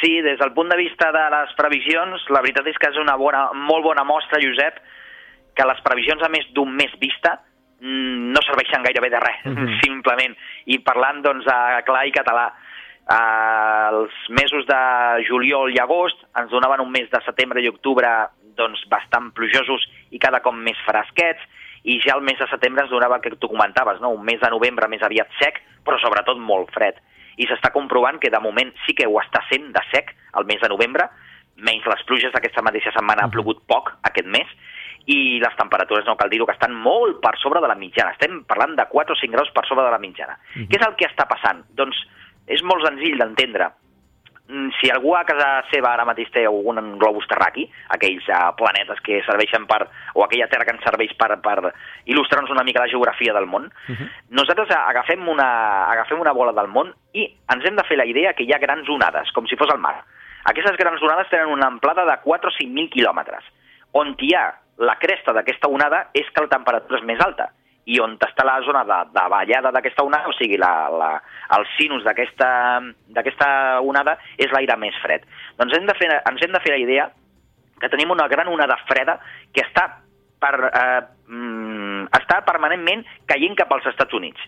Sí, 0.02 0.16
des 0.26 0.40
del 0.42 0.54
punt 0.58 0.72
de 0.74 0.80
vista 0.80 1.12
de 1.14 1.22
les 1.30 1.54
previsions, 1.58 2.26
la 2.34 2.42
veritat 2.42 2.66
és 2.72 2.78
que 2.82 2.90
és 2.90 2.98
una 2.98 3.14
bona, 3.22 3.52
molt 3.70 3.86
bona 3.86 4.06
mostra, 4.08 4.42
Josep, 4.42 4.80
que 5.56 5.66
les 5.68 5.82
previsions 5.86 6.22
a 6.24 6.30
més 6.30 6.46
d'un 6.56 6.72
mes 6.76 6.92
vista 7.00 7.40
mm, 7.82 8.32
no 8.34 8.42
serveixen 8.46 8.84
gairebé 8.86 9.10
de 9.10 9.20
res, 9.20 9.46
Mhm. 9.46 9.80
simplement. 9.86 10.36
I 10.66 10.80
parlant, 10.80 11.22
doncs, 11.26 11.48
a 11.48 11.82
clar 11.84 12.06
i 12.08 12.12
català, 12.12 12.52
eh, 13.10 13.88
els 13.92 14.14
mesos 14.30 14.66
de 14.68 14.82
juliol 15.28 15.74
i 15.74 15.80
agost 15.82 16.18
ens 16.38 16.52
donaven 16.52 16.82
un 16.82 16.92
mes 16.92 17.10
de 17.10 17.22
setembre 17.26 17.62
i 17.62 17.68
octubre 17.72 18.08
doncs, 18.58 18.84
bastant 18.92 19.32
plujosos 19.34 19.88
i 20.12 20.20
cada 20.20 20.42
cop 20.42 20.54
més 20.54 20.78
fresquets, 20.86 21.42
i 21.84 21.96
ja 22.04 22.14
el 22.16 22.22
mes 22.22 22.38
de 22.38 22.46
setembre 22.48 22.84
ens 22.84 22.92
donava 22.92 23.16
el 23.18 23.22
que 23.24 23.32
tu 23.42 23.48
comentaves, 23.50 24.00
no? 24.02 24.12
un 24.14 24.24
mes 24.24 24.40
de 24.40 24.50
novembre 24.54 24.88
més 24.88 25.02
aviat 25.02 25.28
sec, 25.40 25.58
però 25.84 25.98
sobretot 26.00 26.38
molt 26.38 26.70
fred. 26.76 27.00
I 27.42 27.48
s'està 27.50 27.72
comprovant 27.74 28.20
que 28.22 28.30
de 28.30 28.40
moment 28.44 28.70
sí 28.86 28.94
que 28.94 29.08
ho 29.08 29.18
està 29.18 29.42
sent 29.50 29.72
de 29.74 29.82
sec 29.90 30.12
el 30.38 30.46
mes 30.46 30.62
de 30.62 30.70
novembre, 30.70 31.08
menys 31.58 31.86
les 31.90 32.04
pluges 32.06 32.32
d'aquesta 32.36 32.62
mateixa 32.62 32.92
setmana 32.94 33.26
ha 33.26 33.32
plogut 33.34 33.64
poc 33.68 33.90
aquest 34.04 34.28
mes, 34.28 34.46
i 35.10 35.40
les 35.42 35.56
temperatures, 35.58 36.06
no 36.06 36.18
cal 36.20 36.30
dir-ho, 36.30 36.46
que 36.46 36.54
estan 36.54 36.74
molt 36.76 37.22
per 37.24 37.34
sobre 37.42 37.62
de 37.62 37.68
la 37.68 37.78
mitjana. 37.80 38.14
Estem 38.14 38.44
parlant 38.50 38.76
de 38.78 38.86
4 38.90 39.16
o 39.16 39.20
5 39.20 39.34
graus 39.34 39.52
per 39.56 39.66
sobre 39.68 39.86
de 39.86 39.92
la 39.92 40.02
mitjana. 40.02 40.38
Què 40.54 40.78
és 40.78 40.88
el 40.88 40.98
que 41.00 41.10
està 41.10 41.28
passant? 41.30 41.64
Doncs 41.78 41.98
és 42.48 42.62
molt 42.64 42.86
senzill 42.86 43.18
d'entendre. 43.18 43.72
Mm, 44.52 44.70
Si 44.82 44.90
algú 44.92 45.14
a 45.16 45.24
casa 45.24 45.64
seva 45.72 45.94
ara 45.94 46.06
mateix 46.06 46.30
té 46.34 46.46
algun 46.46 46.98
globus 47.00 47.28
terraqui, 47.28 47.68
aquells 47.96 48.28
uh, 48.28 48.52
planetes 48.58 49.00
que 49.06 49.22
serveixen 49.24 49.66
per, 49.68 49.86
o 50.14 50.26
aquella 50.26 50.50
terra 50.52 50.66
que 50.66 50.76
ens 50.76 50.84
serveix 50.84 51.14
per, 51.16 51.38
per 51.42 51.72
il·lustrar-nos 52.06 52.52
una 52.52 52.66
mica 52.68 52.82
la 52.84 52.92
geografia 52.92 53.34
del 53.34 53.48
món, 53.48 53.70
uh 53.72 53.96
-huh. 53.96 54.10
nosaltres 54.30 54.70
agafem 54.76 55.28
una, 55.28 55.88
agafem 55.92 56.20
una 56.20 56.34
bola 56.34 56.52
del 56.52 56.68
món 56.68 56.94
i 57.14 57.24
ens 57.54 57.66
hem 57.66 57.76
de 57.76 57.84
fer 57.84 57.98
la 57.98 58.06
idea 58.06 58.34
que 58.34 58.44
hi 58.44 58.54
ha 58.54 58.60
grans 58.60 58.90
onades, 58.90 59.32
com 59.32 59.48
si 59.48 59.56
fos 59.56 59.70
el 59.74 59.80
mar. 59.80 60.04
Aquestes 60.44 60.76
grans 60.76 61.02
onades 61.02 61.30
tenen 61.30 61.48
una 61.48 61.68
amplada 61.68 62.06
de 62.06 62.18
4 62.24 62.50
o 62.50 62.52
5.000 62.52 62.90
quilòmetres. 62.90 63.44
On 63.94 64.16
hi 64.20 64.34
ha 64.34 64.61
la 64.82 64.98
cresta 65.02 65.34
d'aquesta 65.34 65.70
onada 65.70 66.08
és 66.18 66.30
que 66.34 66.44
la 66.44 66.52
temperatura 66.52 67.00
és 67.00 67.08
més 67.08 67.22
alta 67.24 67.52
i 67.90 67.98
on 68.02 68.14
està 68.22 68.46
la 68.46 68.60
zona 68.66 68.84
de, 68.86 68.98
de 69.16 69.24
ballada 69.34 69.72
d'aquesta 69.74 70.04
onada, 70.06 70.30
o 70.30 70.36
sigui, 70.38 70.60
la, 70.62 70.72
la, 70.94 71.10
el 71.58 71.66
sinus 71.78 72.06
d'aquesta 72.06 73.58
onada 73.82 74.18
és 74.38 74.54
l'aire 74.54 74.78
més 74.78 74.98
fred. 75.02 75.26
Doncs 75.58 75.76
hem 75.78 75.90
de 75.90 75.98
fer, 75.98 76.12
ens 76.14 76.46
hem 76.46 76.54
de 76.54 76.62
fer 76.62 76.76
la 76.76 76.82
idea 76.84 77.10
que 77.82 77.90
tenim 77.90 78.14
una 78.14 78.28
gran 78.30 78.52
onada 78.54 78.78
freda 78.86 79.18
que 79.54 79.66
està, 79.66 79.88
per, 80.42 80.54
eh, 80.70 81.02
mm, 81.34 82.12
està 82.22 82.42
permanentment 82.46 83.04
caient 83.26 83.58
cap 83.58 83.74
als 83.74 83.90
Estats 83.90 84.14
Units. 84.14 84.42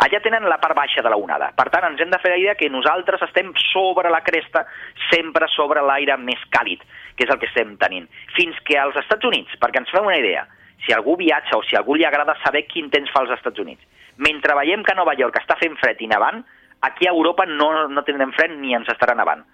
Allà 0.00 0.18
tenen 0.24 0.46
la 0.48 0.56
part 0.58 0.74
baixa 0.74 1.02
de 1.04 1.10
la 1.12 1.18
onada. 1.20 1.50
Per 1.54 1.68
tant, 1.70 1.84
ens 1.90 2.00
hem 2.00 2.10
de 2.10 2.18
fer 2.22 2.32
la 2.32 2.38
idea 2.40 2.56
que 2.56 2.70
nosaltres 2.72 3.22
estem 3.26 3.52
sobre 3.68 4.10
la 4.10 4.22
cresta, 4.24 4.64
sempre 5.10 5.46
sobre 5.52 5.84
l'aire 5.84 6.16
més 6.18 6.40
càlid, 6.50 6.82
que 7.20 7.26
és 7.28 7.34
el 7.34 7.36
que 7.36 7.50
estem 7.50 7.74
tenint. 7.76 8.06
Fins 8.32 8.56
que 8.64 8.78
als 8.80 8.96
Estats 8.96 9.28
Units, 9.28 9.58
perquè 9.60 9.82
ens 9.82 9.92
fem 9.92 10.06
una 10.08 10.16
idea, 10.16 10.46
si 10.86 10.94
algú 10.96 11.18
viatja 11.20 11.58
o 11.58 11.66
si 11.68 11.76
algú 11.76 11.98
li 11.98 12.06
agrada 12.08 12.38
saber 12.40 12.64
quin 12.70 12.88
temps 12.88 13.12
fa 13.12 13.20
als 13.20 13.34
Estats 13.36 13.60
Units, 13.60 13.84
mentre 14.16 14.56
veiem 14.56 14.80
que 14.86 14.96
Nova 14.96 15.12
York 15.18 15.36
està 15.36 15.58
fent 15.60 15.76
fred 15.82 16.00
i 16.00 16.08
nevant, 16.08 16.40
aquí 16.88 17.04
a 17.04 17.12
Europa 17.12 17.44
no, 17.44 17.68
no 17.92 18.04
tindrem 18.08 18.32
fred 18.32 18.56
ni 18.56 18.72
ens 18.72 18.88
estarà 18.88 19.12
nevant. 19.18 19.44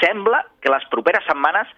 Sembla 0.00 0.40
que 0.64 0.72
les 0.72 0.88
properes 0.88 1.28
setmanes 1.28 1.68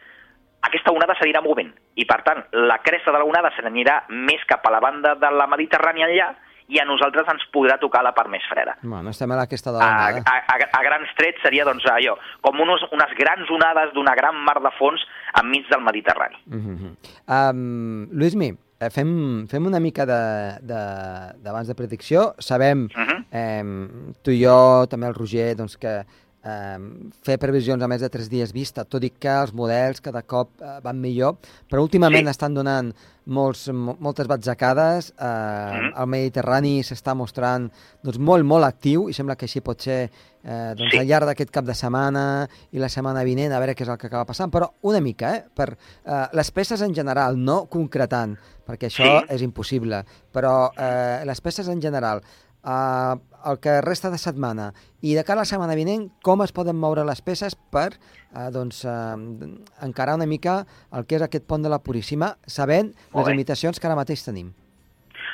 aquesta 0.63 0.95
onada 0.95 1.17
s'anirà 1.19 1.43
movent 1.43 1.73
i, 1.99 2.07
per 2.07 2.21
tant, 2.23 2.45
la 2.55 2.79
cresta 2.87 3.11
de 3.11 3.19
la 3.19 3.27
onada 3.27 3.51
se 3.57 3.67
n'anirà 3.67 4.05
més 4.15 4.47
cap 4.47 4.63
a 4.67 4.71
la 4.71 4.79
banda 4.85 5.17
de 5.19 5.31
la 5.35 5.49
Mediterrània 5.51 6.07
enllà 6.07 6.29
i 6.69 6.79
a 6.81 6.85
nosaltres 6.85 7.27
ens 7.29 7.43
podrà 7.53 7.79
tocar 7.81 8.03
la 8.03 8.13
part 8.13 8.29
més 8.29 8.43
freda. 8.49 8.77
Bueno, 8.83 9.11
estem 9.11 9.31
a 9.33 9.41
aquesta 9.43 9.73
de 9.73 9.79
A, 9.79 9.87
l'onada. 9.87 10.23
a, 10.27 10.37
a, 10.55 10.69
a 10.79 10.83
grans 10.83 11.09
trets 11.19 11.43
seria 11.43 11.65
doncs, 11.65 11.85
allò, 11.87 12.17
com 12.41 12.61
unos, 12.61 12.83
unes 12.93 13.11
grans 13.19 13.51
onades 13.51 13.93
d'una 13.95 14.15
gran 14.15 14.37
mar 14.37 14.61
de 14.63 14.71
fons 14.79 15.01
enmig 15.43 15.69
del 15.69 15.81
Mediterrani. 15.83 16.37
Mm 16.47 16.61
-hmm. 16.77 16.93
um, 17.29 18.09
Luismi, 18.13 18.53
eh, 18.81 18.91
fem, 18.91 19.47
fem 19.49 19.67
una 19.67 19.81
mica 19.81 20.05
de- 20.07 20.59
de- 20.61 21.33
d'abans 21.43 21.67
de, 21.67 21.75
de 21.75 21.77
predicció. 21.77 22.35
Sabem, 22.39 22.89
Mhm. 22.95 23.25
eh, 23.33 23.89
tu 24.23 24.31
i 24.31 24.45
jo, 24.45 24.87
també 24.89 25.07
el 25.07 25.15
Roger, 25.15 25.57
doncs 25.57 25.77
que 25.77 26.05
eh, 26.45 26.79
fer 27.23 27.39
previsions 27.39 27.83
a 27.83 27.89
més 27.89 28.01
de 28.01 28.09
tres 28.11 28.29
dies 28.29 28.53
vista, 28.53 28.85
tot 28.85 29.03
i 29.05 29.11
que 29.11 29.29
els 29.29 29.53
models 29.55 30.01
cada 30.01 30.23
cop 30.23 30.51
eh, 30.61 30.81
van 30.83 31.01
millor, 31.01 31.37
però 31.71 31.83
últimament 31.83 32.27
Sí. 32.27 32.31
estan 32.31 32.55
donant 32.55 32.93
molts, 33.27 33.69
mo- 33.73 33.97
moltes 34.01 34.27
batzacades, 34.27 35.13
eh, 35.19 35.25
Mhm. 35.25 35.93
el 36.01 36.07
Mediterrani 36.07 36.81
s'està 36.83 37.15
mostrant 37.15 37.71
doncs, 38.03 38.19
molt, 38.19 38.45
molt 38.45 38.65
actiu 38.65 39.09
i 39.09 39.13
sembla 39.13 39.37
que 39.37 39.47
així 39.47 39.61
pot 39.61 39.81
ser 39.81 40.11
eh, 40.45 40.75
doncs, 40.77 40.91
Sí. 40.91 40.99
al 40.99 41.07
llarg 41.07 41.25
d'aquest 41.27 41.51
cap 41.53 41.65
de 41.65 41.73
setmana 41.73 42.49
i 42.73 42.79
la 42.81 42.89
setmana 42.89 43.23
vinent, 43.23 43.53
a 43.53 43.61
veure 43.61 43.77
què 43.77 43.83
és 43.83 43.89
el 43.89 43.97
que 43.97 44.09
acaba 44.09 44.25
passant, 44.27 44.51
però 44.51 44.73
una 44.83 45.01
mica, 45.01 45.37
eh, 45.37 45.45
per 45.55 45.79
eh, 46.05 46.27
les 46.33 46.51
peces 46.51 46.83
en 46.83 46.93
general, 46.93 47.37
no 47.39 47.67
concretant, 47.67 48.37
perquè 48.67 48.89
això 48.89 49.21
Sí. 49.21 49.27
és 49.37 49.43
impossible, 49.43 50.05
però 50.35 50.73
eh, 50.77 51.23
les 51.25 51.41
peces 51.41 51.69
en 51.69 51.81
general, 51.81 52.23
eh, 52.65 53.15
el 53.51 53.61
que 53.61 53.81
resta 53.83 54.11
de 54.11 54.19
setmana 54.19 54.73
i 55.03 55.17
de 55.17 55.25
cara 55.27 55.41
a 55.41 55.43
la 55.43 55.51
setmana 55.51 55.77
vinent, 55.79 56.09
com 56.23 56.43
es 56.45 56.55
poden 56.55 56.79
moure 56.79 57.05
les 57.05 57.23
peces 57.23 57.57
per 57.75 57.91
eh, 57.93 58.49
doncs, 58.55 58.85
eh, 58.85 59.53
encarar 59.83 60.17
una 60.21 60.31
mica 60.31 60.63
el 60.93 61.07
que 61.07 61.19
és 61.19 61.27
aquest 61.27 61.47
pont 61.49 61.63
de 61.63 61.73
la 61.73 61.83
Puríssima, 61.83 62.35
sabent 62.47 62.93
les 63.15 63.33
limitacions 63.33 63.81
que 63.81 63.91
ara 63.91 63.99
mateix 63.99 64.25
tenim. 64.27 64.53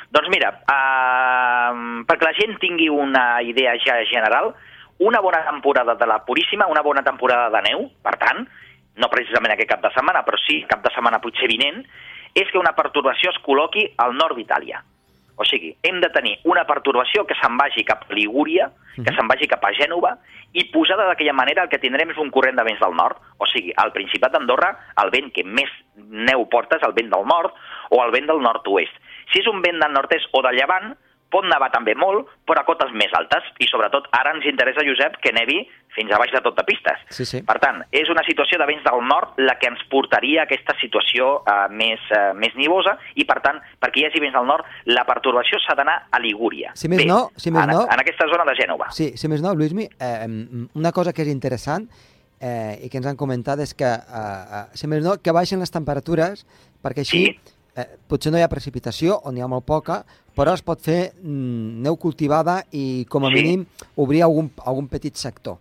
Doncs 0.09 0.29
mira, 0.33 0.49
uh, 0.65 2.01
perquè 2.09 2.25
la 2.25 2.33
gent 2.33 2.55
tingui 2.61 2.87
una 2.89 3.43
idea 3.45 3.75
ja 3.77 3.99
general, 4.09 4.55
una 5.05 5.21
bona 5.21 5.43
temporada 5.45 5.93
de 5.95 6.07
la 6.09 6.23
Puríssima, 6.25 6.67
una 6.67 6.81
bona 6.81 7.03
temporada 7.05 7.51
de 7.53 7.61
neu, 7.69 7.85
per 8.01 8.15
tant, 8.17 8.47
no 8.97 9.09
precisament 9.13 9.53
aquest 9.53 9.69
cap 9.69 9.83
de 9.85 9.91
setmana, 9.93 10.23
però 10.25 10.39
sí 10.41 10.63
cap 10.69 10.81
de 10.83 10.91
setmana 10.95 11.21
potser 11.21 11.47
vinent, 11.51 11.83
és 12.33 12.49
que 12.49 12.59
una 12.59 12.73
pertorbació 12.77 13.29
es 13.31 13.37
col·loqui 13.45 13.85
al 14.01 14.17
nord 14.17 14.37
d'Itàlia. 14.37 14.81
O 15.39 15.45
sigui, 15.47 15.71
hem 15.87 16.01
de 16.03 16.09
tenir 16.11 16.33
una 16.51 16.65
pertorbació 16.67 17.23
que 17.27 17.37
se'n 17.39 17.55
vagi 17.57 17.85
cap 17.87 18.03
a 18.03 18.13
Ligúria, 18.13 18.67
que 18.99 19.13
se'n 19.15 19.29
vagi 19.31 19.47
cap 19.47 19.63
a 19.63 19.71
Gènova, 19.77 20.17
i 20.51 20.65
posada 20.73 21.05
d'aquella 21.07 21.35
manera 21.37 21.63
el 21.63 21.69
que 21.71 21.79
tindrem 21.79 22.11
és 22.11 22.19
un 22.19 22.31
corrent 22.35 22.57
de 22.59 22.65
vents 22.67 22.81
del 22.83 22.97
nord. 22.97 23.21
O 23.39 23.47
sigui, 23.47 23.71
al 23.79 23.93
Principat 23.95 24.35
d'Andorra, 24.35 24.73
el 25.03 25.13
vent 25.15 25.29
que 25.31 25.45
més 25.47 25.71
neu 26.09 26.43
porta 26.51 26.75
és 26.75 26.83
el 26.87 26.95
vent 26.97 27.11
del 27.13 27.23
nord 27.29 27.55
o 27.95 28.01
el 28.03 28.11
vent 28.11 28.27
del 28.27 28.43
nord-oest. 28.43 28.99
Si 29.31 29.39
és 29.39 29.47
un 29.47 29.63
vent 29.63 29.79
del 29.79 29.95
nord-est 29.95 30.27
o 30.35 30.43
de 30.43 30.51
llevant, 30.57 30.91
pot 31.29 31.45
nevar 31.45 31.69
també 31.71 31.93
molt, 31.95 32.27
però 32.47 32.61
a 32.61 32.65
cotes 32.65 32.89
més 32.97 33.11
altes. 33.13 33.43
I 33.61 33.67
sobretot 33.69 34.07
ara 34.17 34.31
ens 34.33 34.45
interessa, 34.49 34.81
Josep, 34.85 35.19
que 35.21 35.31
nevi 35.35 35.59
fins 35.93 36.11
a 36.13 36.17
baix 36.17 36.31
de 36.33 36.41
tot 36.41 36.55
de 36.57 36.63
pistes. 36.65 36.99
Sí, 37.13 37.25
sí. 37.25 37.41
Per 37.45 37.57
tant, 37.61 37.83
és 37.91 38.09
una 38.09 38.23
situació 38.25 38.57
de 38.57 38.65
vents 38.69 38.83
del 38.85 39.01
nord 39.05 39.37
la 39.37 39.57
que 39.59 39.67
ens 39.69 39.81
portaria 39.91 40.41
a 40.41 40.47
aquesta 40.49 40.73
situació 40.81 41.43
eh, 41.45 41.67
més, 41.69 41.99
eh, 42.15 42.33
més 42.33 42.55
nivosa 42.55 42.97
i, 43.15 43.25
per 43.29 43.39
tant, 43.45 43.59
perquè 43.81 44.01
hi 44.01 44.05
hagi 44.09 44.21
vents 44.23 44.33
del 44.37 44.47
nord, 44.49 44.65
la 44.85 45.05
pertorbació 45.05 45.59
s'ha 45.61 45.75
d'anar 45.77 45.97
a 46.11 46.19
Ligúria. 46.19 46.71
Si 46.75 46.87
més 46.89 47.05
no- 47.05 47.29
si 47.37 47.51
més 47.51 47.63
en, 47.63 47.69
no- 47.75 47.85
en 47.85 47.99
aquesta 48.05 48.25
zona 48.29 48.45
de 48.49 48.55
Gènova. 48.61 48.89
Sí, 48.91 49.11
si 49.17 49.27
més 49.27 49.41
no, 49.41 49.53
Luismi, 49.53 49.89
eh, 49.99 50.25
una 50.73 50.91
cosa 50.91 51.13
que 51.13 51.21
és 51.21 51.27
interessant 51.29 51.89
eh, 52.41 52.79
i 52.85 52.89
que 52.89 52.97
ens 52.97 53.05
han 53.09 53.17
comentat 53.19 53.59
és 53.59 53.73
que, 53.75 53.85
eh, 53.85 54.43
eh, 54.61 54.65
si 54.73 54.87
més 54.87 55.03
no, 55.03 55.17
que 55.21 55.31
baixen 55.35 55.59
les 55.59 55.71
temperatures 55.71 56.45
perquè 56.81 57.03
així 57.05 57.25
Sí. 57.25 57.39
Eh, 57.79 57.87
potser 58.07 58.31
no 58.31 58.37
hi 58.37 58.43
ha 58.45 58.49
precipitació 58.51 59.19
o 59.23 59.31
n'hi 59.31 59.41
ha 59.41 59.47
molt 59.47 59.65
poca, 59.65 60.03
però 60.35 60.53
es 60.53 60.61
pot 60.63 60.81
fer 60.81 61.11
mm, 61.21 61.81
neu 61.85 61.97
cultivada 61.97 62.63
i 62.71 63.05
com 63.09 63.25
a 63.25 63.29
Sí. 63.29 63.35
mínim 63.41 63.65
obrir 63.95 64.23
algun, 64.23 64.51
algun 64.65 64.87
petit 64.87 65.15
sector. 65.15 65.57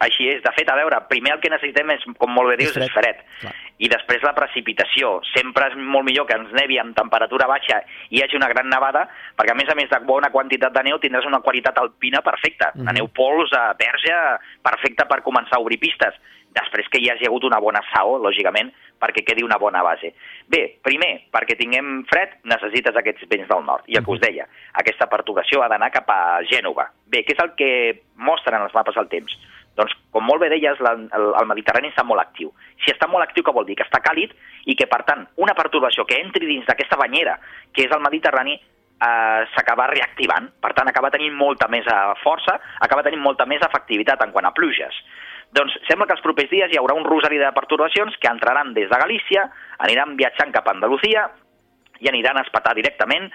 Així 0.00 0.30
és. 0.32 0.38
De 0.42 0.48
fet, 0.56 0.64
a 0.72 0.74
veure, 0.78 0.96
primer 1.10 1.34
el 1.34 1.40
que 1.40 1.50
necessitem 1.52 1.90
és, 1.92 2.00
com 2.16 2.30
molt 2.32 2.48
bé 2.48 2.56
dius, 2.56 2.70
És 2.74 2.86
és 2.86 2.92
fred. 2.94 3.18
fred. 3.18 3.26
Clar. 3.42 3.52
I 3.84 3.88
després 3.92 4.22
la 4.24 4.32
precipitació. 4.32 5.20
Sempre 5.34 5.66
és 5.68 5.76
molt 5.76 6.06
millor 6.06 6.24
que 6.26 6.36
ens 6.38 6.50
nevi 6.56 6.78
amb 6.80 6.96
temperatura 6.96 7.46
baixa 7.46 7.82
i 8.08 8.16
hi 8.16 8.22
hagi 8.22 8.36
una 8.36 8.48
gran 8.48 8.68
nevada, 8.72 9.06
perquè 9.36 9.52
a 9.52 9.54
més 9.54 9.68
a 9.68 9.74
més 9.76 9.90
de 9.90 9.98
bona 10.08 10.30
quantitat 10.32 10.72
de 10.72 10.82
neu 10.88 10.96
tindràs 10.98 11.26
una 11.28 11.40
qualitat 11.44 11.76
alpina 11.78 12.22
perfecta. 12.22 12.72
Mhm. 12.74 12.80
Una 12.80 12.92
neu 12.96 13.08
pols, 13.08 13.52
eh, 13.52 13.74
verge, 13.78 14.16
perfecta 14.62 15.04
per 15.06 15.20
començar 15.22 15.56
a 15.58 15.60
obrir 15.60 15.78
pistes. 15.78 16.14
Després 16.56 16.88
que 16.90 16.98
hi 16.98 17.10
hagi 17.12 17.28
hagut 17.28 17.44
una 17.46 17.60
bona 17.62 17.82
saó, 17.92 18.16
lògicament, 18.18 18.72
perquè 19.00 19.22
quedi 19.24 19.44
una 19.46 19.58
bona 19.58 19.82
base. 19.86 20.12
Bé, 20.50 20.62
primer, 20.84 21.12
perquè 21.32 21.56
tinguem 21.58 22.02
fred, 22.10 22.36
necessites 22.50 22.96
aquests 22.96 23.28
vents 23.30 23.48
del 23.48 23.64
nord. 23.64 23.86
I 23.86 24.00
el 24.00 24.04
que 24.04 24.16
us 24.16 24.22
deia, 24.22 24.48
aquesta 24.82 25.08
perturbació 25.12 25.62
ha 25.62 25.70
d'anar 25.72 25.92
cap 25.94 26.10
a 26.10 26.20
Gènova. 26.50 26.90
Bé, 27.10 27.22
què 27.24 27.36
és 27.36 27.44
el 27.44 27.54
que 27.58 27.70
mostren 28.18 28.62
els 28.66 28.74
mapes 28.76 28.98
al 29.00 29.08
temps? 29.12 29.36
Doncs, 29.78 29.94
com 30.12 30.26
molt 30.26 30.42
bé 30.42 30.50
deies, 30.52 30.80
la, 30.84 30.92
el, 30.98 31.30
el 31.40 31.48
Mediterrani 31.48 31.92
està 31.92 32.04
molt 32.04 32.20
actiu. 32.20 32.50
Si 32.84 32.92
està 32.92 33.08
molt 33.08 33.24
actiu, 33.24 33.46
què 33.46 33.54
vol 33.54 33.68
dir? 33.68 33.78
Que 33.78 33.86
està 33.86 34.02
càlid 34.04 34.34
i 34.68 34.76
que, 34.76 34.88
per 34.90 35.04
tant, 35.08 35.24
una 35.40 35.54
perturbació 35.56 36.04
que 36.08 36.18
entri 36.20 36.48
dins 36.48 36.66
d'aquesta 36.68 36.98
banyera, 37.00 37.38
que 37.72 37.86
és 37.86 37.94
el 37.94 38.02
Mediterrani, 38.04 38.58
eh, 38.58 39.40
s'acaba 39.54 39.88
reactivant. 39.92 40.50
Per 40.60 40.74
tant, 40.76 40.90
acaba 40.90 41.12
tenint 41.14 41.36
molta 41.38 41.70
més 41.72 41.86
eh, 41.88 41.98
força, 42.24 42.58
acaba 42.84 43.06
tenint 43.06 43.22
molta 43.24 43.46
més 43.48 43.62
efectivitat 43.64 44.26
en 44.26 44.34
quant 44.34 44.50
a 44.50 44.54
pluges. 44.56 45.00
Doncs 45.56 45.74
sembla 45.88 46.06
que 46.06 46.14
els 46.14 46.22
propers 46.22 46.50
dies 46.50 46.70
hi 46.70 46.78
haurà 46.78 46.94
un 46.94 47.06
rosari 47.06 47.38
de 47.40 47.50
perturbacions 47.54 48.16
que 48.22 48.30
entraran 48.30 48.74
des 48.74 48.90
de 48.90 48.98
Galícia, 49.02 49.48
aniran 49.82 50.16
viatjant 50.18 50.52
cap 50.54 50.68
a 50.68 50.74
Andalusia 50.76 51.26
i 52.00 52.08
aniran 52.08 52.38
a 52.38 52.44
espetar 52.46 52.74
directament 52.78 53.26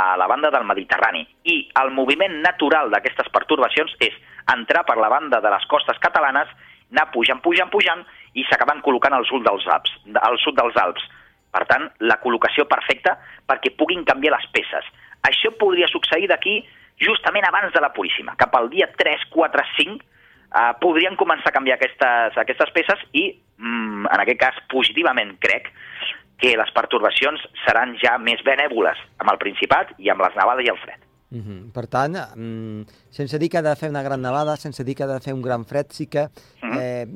a 0.00 0.14
la 0.16 0.28
banda 0.30 0.50
del 0.54 0.64
Mediterrani. 0.64 1.24
I 1.44 1.56
el 1.82 1.90
moviment 1.96 2.38
natural 2.44 2.94
d'aquestes 2.94 3.28
perturbacions 3.34 3.96
és 4.00 4.14
entrar 4.54 4.84
per 4.86 4.96
la 5.00 5.10
banda 5.12 5.42
de 5.42 5.50
les 5.50 5.66
costes 5.66 5.98
catalanes, 6.00 6.48
anar 6.94 7.10
pujant, 7.12 7.42
pujant, 7.42 7.70
pujant, 7.74 8.06
i 8.38 8.46
s'acaben 8.48 8.80
col·locant 8.86 9.16
al 9.16 9.26
sud 9.28 9.44
dels 9.46 9.66
Alps. 9.66 9.92
Al 10.22 10.38
sud 10.42 10.56
dels 10.58 10.78
Alps. 10.80 11.04
Per 11.54 11.66
tant, 11.70 11.90
la 12.00 12.18
col·locació 12.22 12.66
perfecta 12.70 13.18
perquè 13.50 13.74
puguin 13.78 14.06
canviar 14.06 14.34
les 14.34 14.46
peces. 14.54 14.86
Això 15.26 15.52
podria 15.58 15.90
succeir 15.90 16.30
d'aquí 16.30 16.58
justament 17.02 17.46
abans 17.46 17.72
de 17.74 17.82
la 17.82 17.92
Puríssima, 17.94 18.34
cap 18.38 18.54
al 18.54 18.70
dia 18.70 18.88
3, 18.98 19.28
4, 19.34 19.64
5, 19.76 20.13
eh, 20.54 20.72
podrien 20.80 21.16
començar 21.20 21.50
a 21.50 21.56
canviar 21.56 21.78
aquestes, 21.78 22.38
aquestes 22.38 22.70
peces 22.74 23.00
i, 23.12 23.28
mm, 23.58 24.06
en 24.06 24.20
aquest 24.20 24.40
cas, 24.40 24.60
positivament 24.70 25.36
crec 25.42 25.70
que 26.38 26.56
les 26.58 26.70
pertorbacions 26.74 27.40
seran 27.64 27.96
ja 28.02 28.18
més 28.18 28.42
benèvoles 28.44 28.98
amb 29.18 29.30
el 29.32 29.38
Principat 29.38 29.94
i 29.98 30.10
amb 30.10 30.22
les 30.24 30.34
nevades 30.36 30.66
i 30.66 30.70
el 30.70 30.78
fred. 30.78 31.00
Mm 31.30 31.40
-hmm. 31.40 31.72
Per 31.72 31.86
tant, 31.86 32.14
mm, 32.36 32.82
sense 33.10 33.38
dir 33.38 33.48
que 33.48 33.58
ha 33.58 33.62
de 33.62 33.76
fer 33.76 33.90
una 33.90 34.02
gran 34.02 34.20
nevada, 34.20 34.56
sense 34.56 34.84
dir 34.84 34.94
que 34.94 35.02
ha 35.02 35.06
de 35.06 35.20
fer 35.20 35.34
un 35.34 35.42
gran 35.42 35.64
fred, 35.64 35.86
sí 35.90 36.06
que 36.06 36.28
Mhm. 36.62 36.78
eh, 36.78 37.06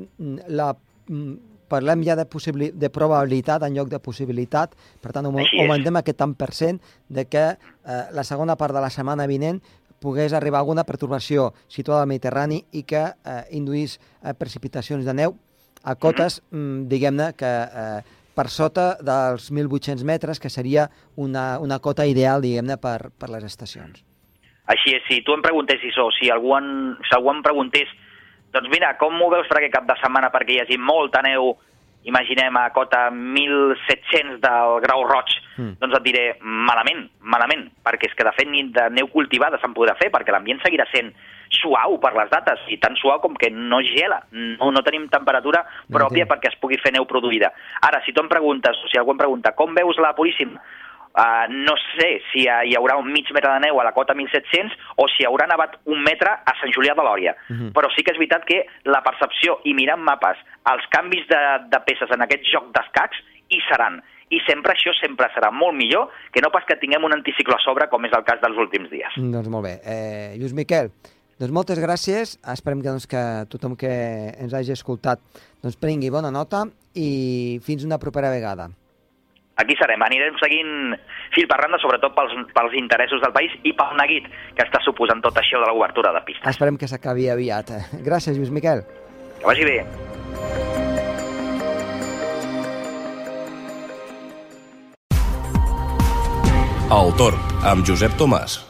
la, 0.48 0.76
mm, 1.08 1.34
parlem 1.68 2.02
ja 2.02 2.16
de, 2.16 2.26
de 2.74 2.90
probabilitat 2.90 3.62
en 3.62 3.74
lloc 3.76 3.88
de 3.88 4.00
possibilitat, 4.00 4.74
per 5.00 5.12
tant 5.12 5.28
augmentem 5.28 5.96
aquest 5.96 6.18
tant 6.18 6.34
per 6.34 6.52
cent 6.52 6.80
de 7.08 7.26
que 7.28 7.44
eh, 7.50 8.04
la 8.12 8.24
segona 8.24 8.56
part 8.56 8.74
de 8.74 8.80
la 8.80 8.90
setmana 8.90 9.26
vinent 9.26 9.60
pogués 10.02 10.32
arribar 10.32 10.60
alguna 10.62 10.84
pertorbació 10.88 11.52
situada 11.68 12.02
al 12.04 12.10
Mediterrani 12.10 12.62
i 12.72 12.84
que 12.88 13.04
eh, 13.08 13.42
induís 13.56 13.98
eh, 13.98 14.34
precipitacions 14.38 15.04
de 15.04 15.14
neu 15.14 15.36
a 15.84 15.94
cotes, 15.94 16.40
mm, 16.50 16.88
diguem-ne, 16.90 17.32
que 17.38 17.52
eh, 17.66 18.18
per 18.34 18.48
sota 18.54 18.90
dels 19.02 19.50
1.800 19.50 20.04
metres, 20.06 20.40
que 20.40 20.50
seria 20.50 20.88
una, 21.16 21.58
una 21.58 21.78
cota 21.78 22.06
ideal, 22.06 22.42
diguem-ne, 22.42 22.76
per, 22.78 23.10
per 23.18 23.30
les 23.34 23.46
estacions. 23.46 24.04
Així 24.68 24.92
és, 24.94 25.06
si 25.08 25.22
tu 25.24 25.34
em 25.34 25.42
preguntessis 25.42 25.96
o 25.98 26.10
si 26.14 26.28
algú, 26.30 26.52
en, 26.58 26.98
si 27.08 27.16
algú 27.16 27.32
em 27.32 27.42
preguntés 27.42 27.90
doncs 28.52 28.70
mira, 28.72 28.94
com 29.00 29.12
m'ho 29.12 29.28
veus 29.32 29.48
per 29.48 29.58
aquest 29.58 29.74
cap 29.74 29.88
de 29.88 29.96
setmana 30.00 30.30
perquè 30.32 30.54
hi 30.54 30.60
hagi 30.62 30.78
molta 30.80 31.20
neu, 31.24 31.52
imaginem 32.08 32.56
a 32.56 32.70
cota 32.72 33.10
1.700 33.12 34.40
del 34.40 34.80
grau 34.84 35.04
roig, 35.08 35.28
Mm. 35.58 35.72
doncs 35.80 35.96
et 35.98 36.04
diré 36.06 36.24
malament, 36.40 37.08
malament, 37.20 37.64
perquè 37.82 38.06
és 38.06 38.14
que 38.14 38.22
de 38.22 38.30
fet 38.36 38.46
ni 38.48 38.62
de 38.70 38.84
neu 38.94 39.08
cultivada 39.10 39.58
se'n 39.58 39.74
podrà 39.74 39.96
fer, 39.98 40.06
perquè 40.14 40.30
l'ambient 40.30 40.60
seguirà 40.62 40.86
sent 40.92 41.10
suau 41.50 41.96
per 41.98 42.12
les 42.14 42.30
dates, 42.30 42.60
i 42.68 42.76
tan 42.78 42.94
suau 42.94 43.18
com 43.20 43.34
que 43.34 43.50
no 43.50 43.80
gela, 43.82 44.20
no, 44.30 44.70
no 44.70 44.82
tenim 44.86 45.08
temperatura 45.08 45.64
pròpia 45.90 46.22
Entenc. 46.22 46.30
perquè 46.30 46.52
es 46.52 46.58
pugui 46.60 46.78
fer 46.78 46.92
neu 46.94 47.06
produïda. 47.10 47.50
Ara, 47.82 48.00
si 48.06 48.12
tu 48.12 48.22
em 48.22 48.28
preguntes, 48.28 48.78
o 48.84 48.88
si 48.88 48.98
algú 48.98 49.16
em 49.16 49.18
pregunta, 49.18 49.52
com 49.58 49.74
veus 49.74 49.98
la 49.98 50.14
Puríssima? 50.14 50.60
Uh, 51.18 51.48
no 51.50 51.74
sé 51.98 52.20
si 52.30 52.44
uh, 52.46 52.60
hi 52.62 52.76
haurà 52.78 52.94
un 53.00 53.08
mig 53.10 53.26
metre 53.34 53.50
de 53.50 53.62
neu 53.64 53.80
a 53.80 53.84
la 53.88 53.90
cota 53.96 54.14
1700 54.14 54.76
o 55.02 55.08
si 55.10 55.26
haurà 55.26 55.48
nevat 55.50 55.74
un 55.90 56.04
metre 56.06 56.30
a 56.30 56.54
Sant 56.60 56.70
Julià 56.70 56.94
de 56.94 57.02
Lòria. 57.02 57.34
Mhm. 57.48 57.72
Però 57.74 57.90
sí 57.90 58.04
que 58.06 58.14
és 58.14 58.20
veritat 58.20 58.46
que 58.46 58.60
la 58.86 59.02
percepció 59.02 59.58
i 59.66 59.74
mirant 59.74 59.98
mapes, 59.98 60.38
els 60.70 60.86
canvis 60.94 61.26
de, 61.26 61.42
de 61.72 61.82
peces 61.88 62.14
en 62.14 62.22
aquest 62.22 62.46
joc 62.52 62.70
d'escacs 62.76 63.18
hi 63.50 63.60
seran. 63.66 63.98
I 64.30 64.38
sempre 64.46 64.74
això 64.76 64.92
sempre 65.00 65.26
serà 65.34 65.50
molt 65.50 65.74
millor 65.74 66.12
que 66.30 66.42
no 66.44 66.52
pas 66.54 66.66
que 66.68 66.76
tinguem 66.78 67.04
un 67.08 67.16
anticicló 67.16 67.56
a 67.56 67.64
sobre, 67.64 67.88
com 67.88 68.04
és 68.04 68.14
el 68.14 68.26
cas 68.28 68.42
dels 68.44 68.58
últims 68.60 68.90
dies. 68.92 69.14
Mm, 69.16 69.32
Doncs 69.34 69.48
molt 69.50 69.64
bé. 69.64 69.78
Eh, 69.82 70.34
Lluís 70.38 70.54
Miquel, 70.54 70.92
doncs 71.40 71.54
moltes 71.54 71.80
gràcies. 71.80 72.36
Esperem 72.52 72.82
que, 72.84 72.92
doncs, 72.92 73.08
que 73.10 73.22
tothom 73.50 73.74
que 73.74 73.90
ens 74.38 74.54
hagi 74.54 74.76
escoltat 74.76 75.22
doncs, 75.62 75.78
prengui 75.80 76.12
bona 76.14 76.30
nota 76.30 76.66
i 76.94 77.58
fins 77.64 77.88
una 77.88 77.98
propera 77.98 78.30
vegada. 78.30 78.68
Aquí 79.58 79.74
serem, 79.74 80.02
anirem 80.06 80.36
seguint 80.38 80.94
fil 81.34 81.48
per 81.50 81.58
randa, 81.58 81.80
sobretot 81.82 82.14
pels, 82.14 82.36
pels 82.54 82.76
interessos 82.78 83.22
del 83.24 83.34
país 83.34 83.54
i 83.66 83.72
pel 83.74 83.96
neguit 83.98 84.28
que 84.54 84.62
està 84.62 84.78
suposant 84.84 85.22
tot 85.24 85.40
això 85.42 85.58
de 85.58 85.72
l'obertura 85.72 86.14
de 86.14 86.22
pistes. 86.28 86.46
Esperem 86.46 86.78
que 86.78 86.86
s'acabi 86.86 87.26
aviat. 87.32 87.74
Gràcies, 88.06 88.38
Lluís 88.38 88.54
Miquel. 88.54 88.86
Que 89.40 89.50
vagi 89.50 89.66
bé. 89.66 89.82
El 96.88 97.12
Torn, 97.18 97.42
amb 97.68 97.84
Josep 97.84 98.14
Tomàs. 98.16 98.67